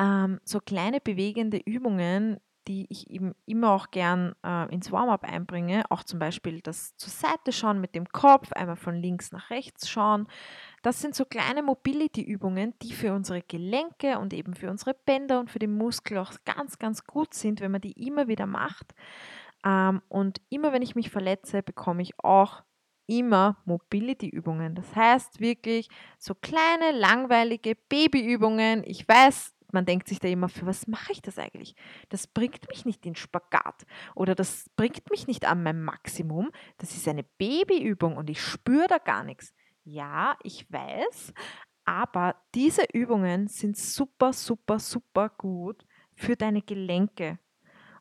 ähm, 0.00 0.40
so 0.44 0.60
kleine 0.60 1.00
bewegende 1.00 1.58
Übungen, 1.58 2.40
die 2.68 2.86
ich 2.88 3.10
eben 3.10 3.34
immer 3.46 3.70
auch 3.70 3.90
gern 3.90 4.34
äh, 4.44 4.72
ins 4.72 4.92
Warm-up 4.92 5.24
einbringe. 5.24 5.84
Auch 5.90 6.04
zum 6.04 6.18
Beispiel 6.18 6.60
das 6.60 6.96
zur 6.96 7.10
Seite 7.10 7.52
schauen 7.52 7.80
mit 7.80 7.94
dem 7.94 8.08
Kopf, 8.08 8.52
einmal 8.52 8.76
von 8.76 8.94
links 8.94 9.32
nach 9.32 9.50
rechts 9.50 9.88
schauen. 9.88 10.28
Das 10.82 11.00
sind 11.00 11.14
so 11.14 11.24
kleine 11.24 11.62
Mobility-Übungen, 11.62 12.74
die 12.82 12.92
für 12.92 13.12
unsere 13.12 13.42
Gelenke 13.42 14.18
und 14.18 14.32
eben 14.32 14.54
für 14.54 14.70
unsere 14.70 14.94
Bänder 14.94 15.40
und 15.40 15.50
für 15.50 15.58
den 15.58 15.76
Muskel 15.76 16.18
auch 16.18 16.32
ganz, 16.44 16.78
ganz 16.78 17.04
gut 17.04 17.34
sind, 17.34 17.60
wenn 17.60 17.72
man 17.72 17.80
die 17.80 17.92
immer 17.92 18.28
wieder 18.28 18.46
macht. 18.46 18.94
Ähm, 19.64 20.02
und 20.08 20.40
immer 20.48 20.72
wenn 20.72 20.82
ich 20.82 20.94
mich 20.94 21.10
verletze, 21.10 21.62
bekomme 21.62 22.02
ich 22.02 22.12
auch 22.18 22.62
immer 23.06 23.56
Mobility-Übungen. 23.64 24.74
Das 24.74 24.94
heißt 24.94 25.40
wirklich 25.40 25.88
so 26.18 26.34
kleine, 26.34 26.92
langweilige 26.92 27.74
Babyübungen. 27.88 28.84
Ich 28.84 29.06
weiß, 29.08 29.54
man 29.72 29.86
denkt 29.86 30.08
sich 30.08 30.18
da 30.18 30.28
immer, 30.28 30.48
für 30.48 30.66
was 30.66 30.86
mache 30.86 31.12
ich 31.12 31.22
das 31.22 31.38
eigentlich? 31.38 31.74
Das 32.08 32.26
bringt 32.26 32.68
mich 32.68 32.84
nicht 32.84 33.04
in 33.06 33.14
Spagat 33.14 33.86
oder 34.14 34.34
das 34.34 34.70
bringt 34.76 35.10
mich 35.10 35.26
nicht 35.26 35.46
an 35.46 35.62
mein 35.62 35.82
Maximum. 35.82 36.50
Das 36.78 36.94
ist 36.94 37.08
eine 37.08 37.24
Babyübung 37.24 38.16
und 38.16 38.30
ich 38.30 38.42
spüre 38.42 38.86
da 38.88 38.98
gar 38.98 39.24
nichts. 39.24 39.52
Ja, 39.84 40.36
ich 40.42 40.70
weiß, 40.70 41.32
aber 41.84 42.36
diese 42.54 42.84
Übungen 42.92 43.48
sind 43.48 43.76
super, 43.76 44.32
super, 44.32 44.78
super 44.78 45.28
gut 45.30 45.84
für 46.14 46.36
deine 46.36 46.62
Gelenke. 46.62 47.38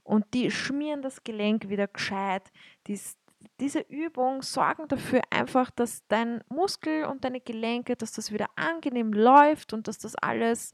Und 0.03 0.33
die 0.33 0.51
schmieren 0.51 1.01
das 1.01 1.23
Gelenk 1.23 1.69
wieder 1.69 1.87
gescheit. 1.87 2.51
Dies, 2.87 3.17
diese 3.59 3.79
Übungen 3.79 4.41
sorgen 4.41 4.87
dafür 4.87 5.21
einfach, 5.29 5.71
dass 5.71 6.05
dein 6.07 6.43
Muskel 6.49 7.05
und 7.05 7.23
deine 7.23 7.41
Gelenke, 7.41 7.95
dass 7.95 8.11
das 8.11 8.31
wieder 8.31 8.47
angenehm 8.55 9.13
läuft 9.13 9.73
und 9.73 9.87
dass 9.87 9.97
das 9.97 10.15
alles 10.15 10.73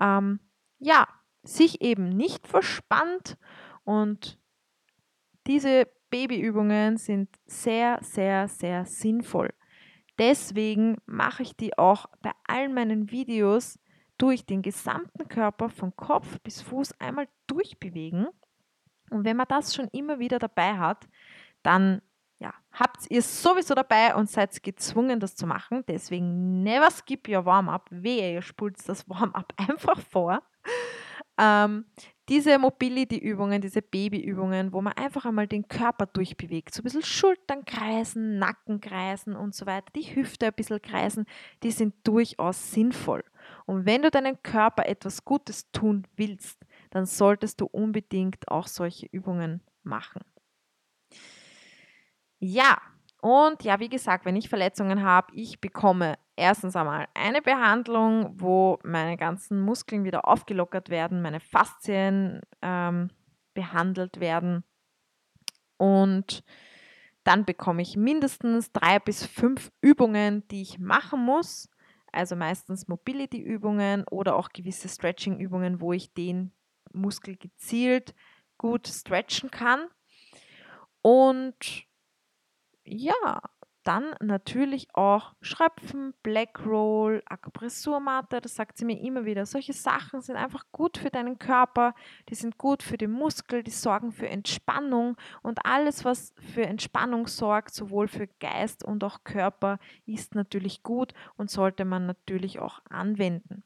ähm, 0.00 0.40
ja, 0.78 1.06
sich 1.42 1.80
eben 1.80 2.08
nicht 2.08 2.46
verspannt 2.46 3.36
und 3.84 4.38
diese 5.46 5.88
Babyübungen 6.10 6.96
sind 6.96 7.28
sehr, 7.46 7.98
sehr, 8.02 8.48
sehr 8.48 8.84
sinnvoll. 8.84 9.50
Deswegen 10.18 10.98
mache 11.06 11.42
ich 11.42 11.56
die 11.56 11.78
auch 11.78 12.06
bei 12.20 12.32
all 12.46 12.68
meinen 12.68 13.10
Videos 13.10 13.78
durch 14.18 14.44
den 14.44 14.60
gesamten 14.60 15.28
Körper 15.28 15.70
von 15.70 15.96
Kopf 15.96 16.38
bis 16.40 16.60
Fuß 16.60 17.00
einmal 17.00 17.26
durchbewegen. 17.46 18.26
Und 19.10 19.24
wenn 19.24 19.36
man 19.36 19.48
das 19.48 19.74
schon 19.74 19.88
immer 19.92 20.18
wieder 20.18 20.38
dabei 20.38 20.76
hat, 20.76 21.08
dann 21.62 22.02
ja, 22.40 22.54
habt 22.72 23.10
ihr 23.10 23.20
sowieso 23.20 23.74
dabei 23.74 24.14
und 24.14 24.30
seid 24.30 24.62
gezwungen, 24.62 25.20
das 25.20 25.36
zu 25.36 25.46
machen. 25.46 25.84
Deswegen 25.86 26.62
never 26.62 26.90
skip 26.90 27.28
your 27.28 27.44
Warm-up. 27.44 27.86
Wehe, 27.90 28.32
ihr 28.32 28.42
spult 28.42 28.76
das 28.88 29.08
Warm-up 29.08 29.52
einfach 29.56 30.00
vor. 30.00 30.42
Ähm, 31.38 31.84
diese 32.30 32.58
Mobility-Übungen, 32.58 33.60
diese 33.60 33.82
Babyübungen, 33.82 34.72
wo 34.72 34.80
man 34.80 34.94
einfach 34.94 35.26
einmal 35.26 35.48
den 35.48 35.68
Körper 35.68 36.06
durchbewegt, 36.06 36.72
so 36.72 36.80
ein 36.80 36.84
bisschen 36.84 37.02
Schultern 37.02 37.64
kreisen, 37.64 38.38
Nacken 38.38 38.80
kreisen 38.80 39.36
und 39.36 39.54
so 39.54 39.66
weiter, 39.66 39.88
die 39.94 40.14
Hüfte 40.14 40.46
ein 40.46 40.52
bisschen 40.54 40.80
kreisen, 40.80 41.26
die 41.62 41.72
sind 41.72 41.94
durchaus 42.04 42.72
sinnvoll. 42.72 43.24
Und 43.66 43.84
wenn 43.84 44.02
du 44.02 44.10
deinem 44.10 44.42
Körper 44.42 44.86
etwas 44.86 45.24
Gutes 45.24 45.70
tun 45.72 46.06
willst, 46.16 46.64
dann 46.90 47.04
solltest 47.04 47.60
du 47.60 47.66
unbedingt 47.66 48.48
auch 48.48 48.66
solche 48.66 49.06
Übungen 49.06 49.60
machen. 49.82 50.22
Ja, 52.40 52.78
und 53.20 53.62
ja, 53.64 53.80
wie 53.80 53.90
gesagt, 53.90 54.24
wenn 54.24 54.36
ich 54.36 54.48
Verletzungen 54.48 55.02
habe, 55.02 55.34
ich 55.34 55.60
bekomme 55.60 56.18
erstens 56.36 56.74
einmal 56.74 57.06
eine 57.12 57.42
Behandlung, 57.42 58.40
wo 58.40 58.78
meine 58.82 59.18
ganzen 59.18 59.60
Muskeln 59.60 60.04
wieder 60.04 60.26
aufgelockert 60.26 60.88
werden, 60.88 61.20
meine 61.20 61.40
Faszien 61.40 62.40
ähm, 62.62 63.10
behandelt 63.52 64.20
werden. 64.20 64.64
Und 65.76 66.42
dann 67.24 67.44
bekomme 67.44 67.82
ich 67.82 67.96
mindestens 67.96 68.72
drei 68.72 68.98
bis 68.98 69.26
fünf 69.26 69.70
Übungen, 69.82 70.48
die 70.48 70.62
ich 70.62 70.78
machen 70.78 71.22
muss. 71.22 71.68
Also 72.12 72.36
meistens 72.36 72.88
Mobility-Übungen 72.88 74.04
oder 74.10 74.34
auch 74.36 74.48
gewisse 74.48 74.88
Stretching-Übungen, 74.88 75.82
wo 75.82 75.92
ich 75.92 76.14
den 76.14 76.52
Muskel 76.92 77.36
gezielt 77.36 78.14
gut 78.56 78.88
stretchen 78.88 79.50
kann. 79.50 79.86
Und 81.02 81.86
ja, 82.90 83.40
dann 83.84 84.14
natürlich 84.20 84.88
auch 84.94 85.34
Schröpfen, 85.40 86.12
Black 86.22 86.66
Roll, 86.66 87.22
Akupressurmatte, 87.26 88.40
das 88.40 88.54
sagt 88.54 88.76
sie 88.76 88.84
mir 88.84 89.00
immer 89.00 89.24
wieder. 89.24 89.46
Solche 89.46 89.72
Sachen 89.72 90.20
sind 90.20 90.36
einfach 90.36 90.66
gut 90.70 90.98
für 90.98 91.08
deinen 91.08 91.38
Körper, 91.38 91.94
die 92.28 92.34
sind 92.34 92.58
gut 92.58 92.82
für 92.82 92.98
den 92.98 93.10
Muskel, 93.10 93.62
die 93.62 93.70
sorgen 93.70 94.12
für 94.12 94.28
Entspannung 94.28 95.16
und 95.42 95.64
alles, 95.64 96.04
was 96.04 96.34
für 96.52 96.66
Entspannung 96.66 97.26
sorgt, 97.26 97.72
sowohl 97.72 98.08
für 98.08 98.26
Geist 98.26 98.84
und 98.84 99.02
auch 99.02 99.24
Körper, 99.24 99.78
ist 100.04 100.34
natürlich 100.34 100.82
gut 100.82 101.14
und 101.36 101.50
sollte 101.50 101.86
man 101.86 102.06
natürlich 102.06 102.58
auch 102.58 102.80
anwenden. 102.90 103.64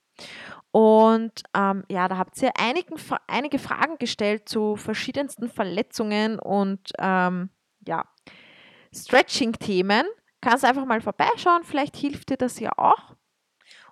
Und 0.70 1.42
ähm, 1.54 1.84
ja, 1.88 2.08
da 2.08 2.18
habt 2.18 2.40
ihr 2.42 2.50
einigen, 2.58 2.96
einige 3.28 3.58
Fragen 3.58 3.96
gestellt 3.98 4.48
zu 4.48 4.76
verschiedensten 4.76 5.48
Verletzungen 5.48 6.38
und 6.38 6.90
ähm, 6.98 7.50
ja, 7.86 8.04
Stretching-Themen 8.92 10.06
kannst 10.40 10.64
einfach 10.64 10.84
mal 10.84 11.00
vorbeischauen, 11.00 11.64
vielleicht 11.64 11.96
hilft 11.96 12.30
dir 12.30 12.36
das 12.36 12.60
ja 12.60 12.72
auch. 12.76 13.14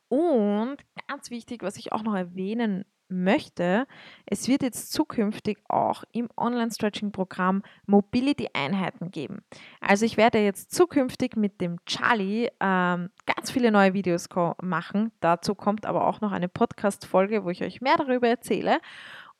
Und 0.08 0.76
ganz 1.08 1.30
wichtig, 1.30 1.62
was 1.62 1.76
ich 1.76 1.92
auch 1.92 2.02
noch 2.02 2.14
erwähnen 2.14 2.84
möchte, 3.12 3.86
es 4.26 4.48
wird 4.48 4.62
jetzt 4.62 4.92
zukünftig 4.92 5.58
auch 5.68 6.04
im 6.12 6.28
Online-Stretching-Programm 6.36 7.62
Mobility-Einheiten 7.86 9.10
geben. 9.10 9.42
Also 9.80 10.04
ich 10.04 10.16
werde 10.16 10.38
jetzt 10.38 10.72
zukünftig 10.72 11.36
mit 11.36 11.60
dem 11.60 11.78
Charlie 11.86 12.48
ähm, 12.60 13.10
ganz 13.26 13.50
viele 13.50 13.70
neue 13.70 13.94
Videos 13.94 14.28
machen. 14.62 15.12
Dazu 15.20 15.54
kommt 15.54 15.86
aber 15.86 16.06
auch 16.06 16.20
noch 16.20 16.32
eine 16.32 16.48
Podcast-Folge, 16.48 17.44
wo 17.44 17.50
ich 17.50 17.62
euch 17.62 17.80
mehr 17.80 17.96
darüber 17.96 18.28
erzähle. 18.28 18.78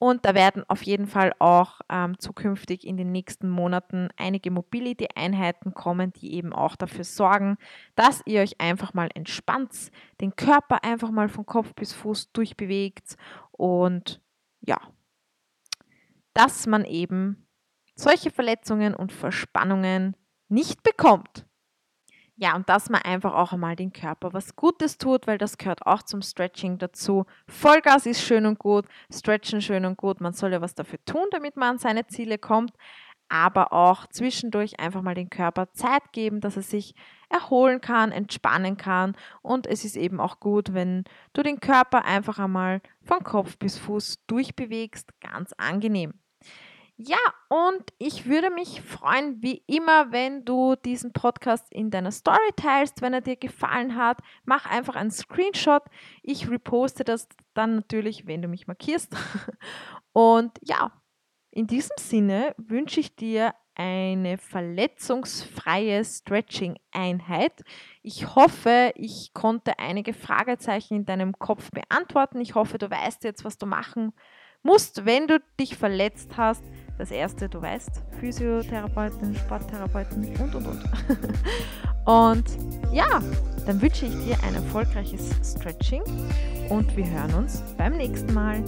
Und 0.02 0.24
da 0.26 0.34
werden 0.34 0.64
auf 0.66 0.82
jeden 0.82 1.06
Fall 1.06 1.32
auch 1.38 1.80
ähm, 1.88 2.18
zukünftig 2.18 2.84
in 2.84 2.96
den 2.96 3.12
nächsten 3.12 3.48
Monaten 3.48 4.08
einige 4.16 4.50
Mobility-Einheiten 4.50 5.74
kommen, 5.74 6.12
die 6.14 6.34
eben 6.34 6.52
auch 6.52 6.74
dafür 6.74 7.04
sorgen, 7.04 7.56
dass 7.94 8.20
ihr 8.26 8.40
euch 8.40 8.60
einfach 8.60 8.94
mal 8.94 9.10
entspannt, 9.14 9.92
den 10.20 10.34
Körper 10.34 10.82
einfach 10.82 11.12
mal 11.12 11.28
von 11.28 11.46
Kopf 11.46 11.72
bis 11.74 11.92
Fuß 11.92 12.32
durchbewegt 12.32 13.16
und 13.62 14.20
ja, 14.60 14.76
dass 16.34 16.66
man 16.66 16.84
eben 16.84 17.46
solche 17.94 18.32
Verletzungen 18.32 18.92
und 18.92 19.12
Verspannungen 19.12 20.16
nicht 20.48 20.82
bekommt. 20.82 21.46
Ja, 22.34 22.56
und 22.56 22.68
dass 22.68 22.90
man 22.90 23.02
einfach 23.02 23.34
auch 23.34 23.52
einmal 23.52 23.76
den 23.76 23.92
Körper 23.92 24.32
was 24.32 24.56
Gutes 24.56 24.98
tut, 24.98 25.28
weil 25.28 25.38
das 25.38 25.58
gehört 25.58 25.86
auch 25.86 26.02
zum 26.02 26.22
Stretching 26.22 26.78
dazu. 26.78 27.24
Vollgas 27.46 28.04
ist 28.06 28.22
schön 28.22 28.46
und 28.46 28.58
gut, 28.58 28.86
Stretchen 29.12 29.62
schön 29.62 29.84
und 29.84 29.96
gut. 29.96 30.20
Man 30.20 30.32
soll 30.32 30.50
ja 30.50 30.60
was 30.60 30.74
dafür 30.74 30.98
tun, 31.04 31.26
damit 31.30 31.56
man 31.56 31.74
an 31.74 31.78
seine 31.78 32.04
Ziele 32.08 32.38
kommt. 32.38 32.72
Aber 33.32 33.72
auch 33.72 34.06
zwischendurch 34.08 34.78
einfach 34.78 35.00
mal 35.00 35.14
den 35.14 35.30
Körper 35.30 35.72
Zeit 35.72 36.12
geben, 36.12 36.42
dass 36.42 36.56
er 36.56 36.62
sich 36.62 36.94
erholen 37.30 37.80
kann, 37.80 38.12
entspannen 38.12 38.76
kann. 38.76 39.16
Und 39.40 39.66
es 39.66 39.86
ist 39.86 39.96
eben 39.96 40.20
auch 40.20 40.38
gut, 40.38 40.74
wenn 40.74 41.04
du 41.32 41.42
den 41.42 41.58
Körper 41.58 42.04
einfach 42.04 42.38
einmal 42.38 42.82
von 43.00 43.24
Kopf 43.24 43.56
bis 43.56 43.78
Fuß 43.78 44.26
durchbewegst. 44.26 45.18
Ganz 45.20 45.54
angenehm. 45.56 46.12
Ja, 46.96 47.16
und 47.48 47.82
ich 47.98 48.26
würde 48.26 48.50
mich 48.50 48.82
freuen, 48.82 49.42
wie 49.42 49.62
immer, 49.66 50.12
wenn 50.12 50.44
du 50.44 50.76
diesen 50.76 51.14
Podcast 51.14 51.72
in 51.72 51.90
deiner 51.90 52.12
Story 52.12 52.50
teilst, 52.54 53.00
wenn 53.00 53.14
er 53.14 53.22
dir 53.22 53.36
gefallen 53.36 53.96
hat. 53.96 54.18
Mach 54.44 54.66
einfach 54.66 54.94
einen 54.94 55.10
Screenshot. 55.10 55.84
Ich 56.22 56.50
reposte 56.50 57.02
das 57.02 57.28
dann 57.54 57.76
natürlich, 57.76 58.26
wenn 58.26 58.42
du 58.42 58.48
mich 58.48 58.66
markierst. 58.66 59.16
Und 60.12 60.52
ja, 60.60 60.92
in 61.52 61.66
diesem 61.66 61.96
Sinne 61.98 62.54
wünsche 62.56 63.00
ich 63.00 63.14
dir 63.14 63.54
eine 63.74 64.38
verletzungsfreie 64.38 66.04
Stretching-Einheit. 66.04 67.62
Ich 68.02 68.34
hoffe, 68.34 68.92
ich 68.96 69.32
konnte 69.34 69.78
einige 69.78 70.14
Fragezeichen 70.14 70.94
in 70.94 71.04
deinem 71.04 71.38
Kopf 71.38 71.70
beantworten. 71.70 72.40
Ich 72.40 72.54
hoffe, 72.54 72.78
du 72.78 72.90
weißt 72.90 73.24
jetzt, 73.24 73.44
was 73.44 73.58
du 73.58 73.66
machen 73.66 74.12
musst, 74.62 75.04
wenn 75.04 75.26
du 75.26 75.40
dich 75.60 75.76
verletzt 75.76 76.36
hast. 76.36 76.64
Das 76.98 77.10
erste, 77.10 77.48
du 77.48 77.60
weißt, 77.60 78.02
Physiotherapeuten, 78.18 79.34
Sporttherapeuten 79.34 80.36
und 80.36 80.54
und 80.54 80.66
und. 80.66 80.84
und 82.06 82.44
ja, 82.92 83.20
dann 83.66 83.80
wünsche 83.80 84.06
ich 84.06 84.12
dir 84.24 84.36
ein 84.44 84.54
erfolgreiches 84.54 85.30
Stretching 85.42 86.02
und 86.68 86.96
wir 86.96 87.08
hören 87.08 87.34
uns 87.34 87.62
beim 87.76 87.96
nächsten 87.96 88.32
Mal. 88.32 88.62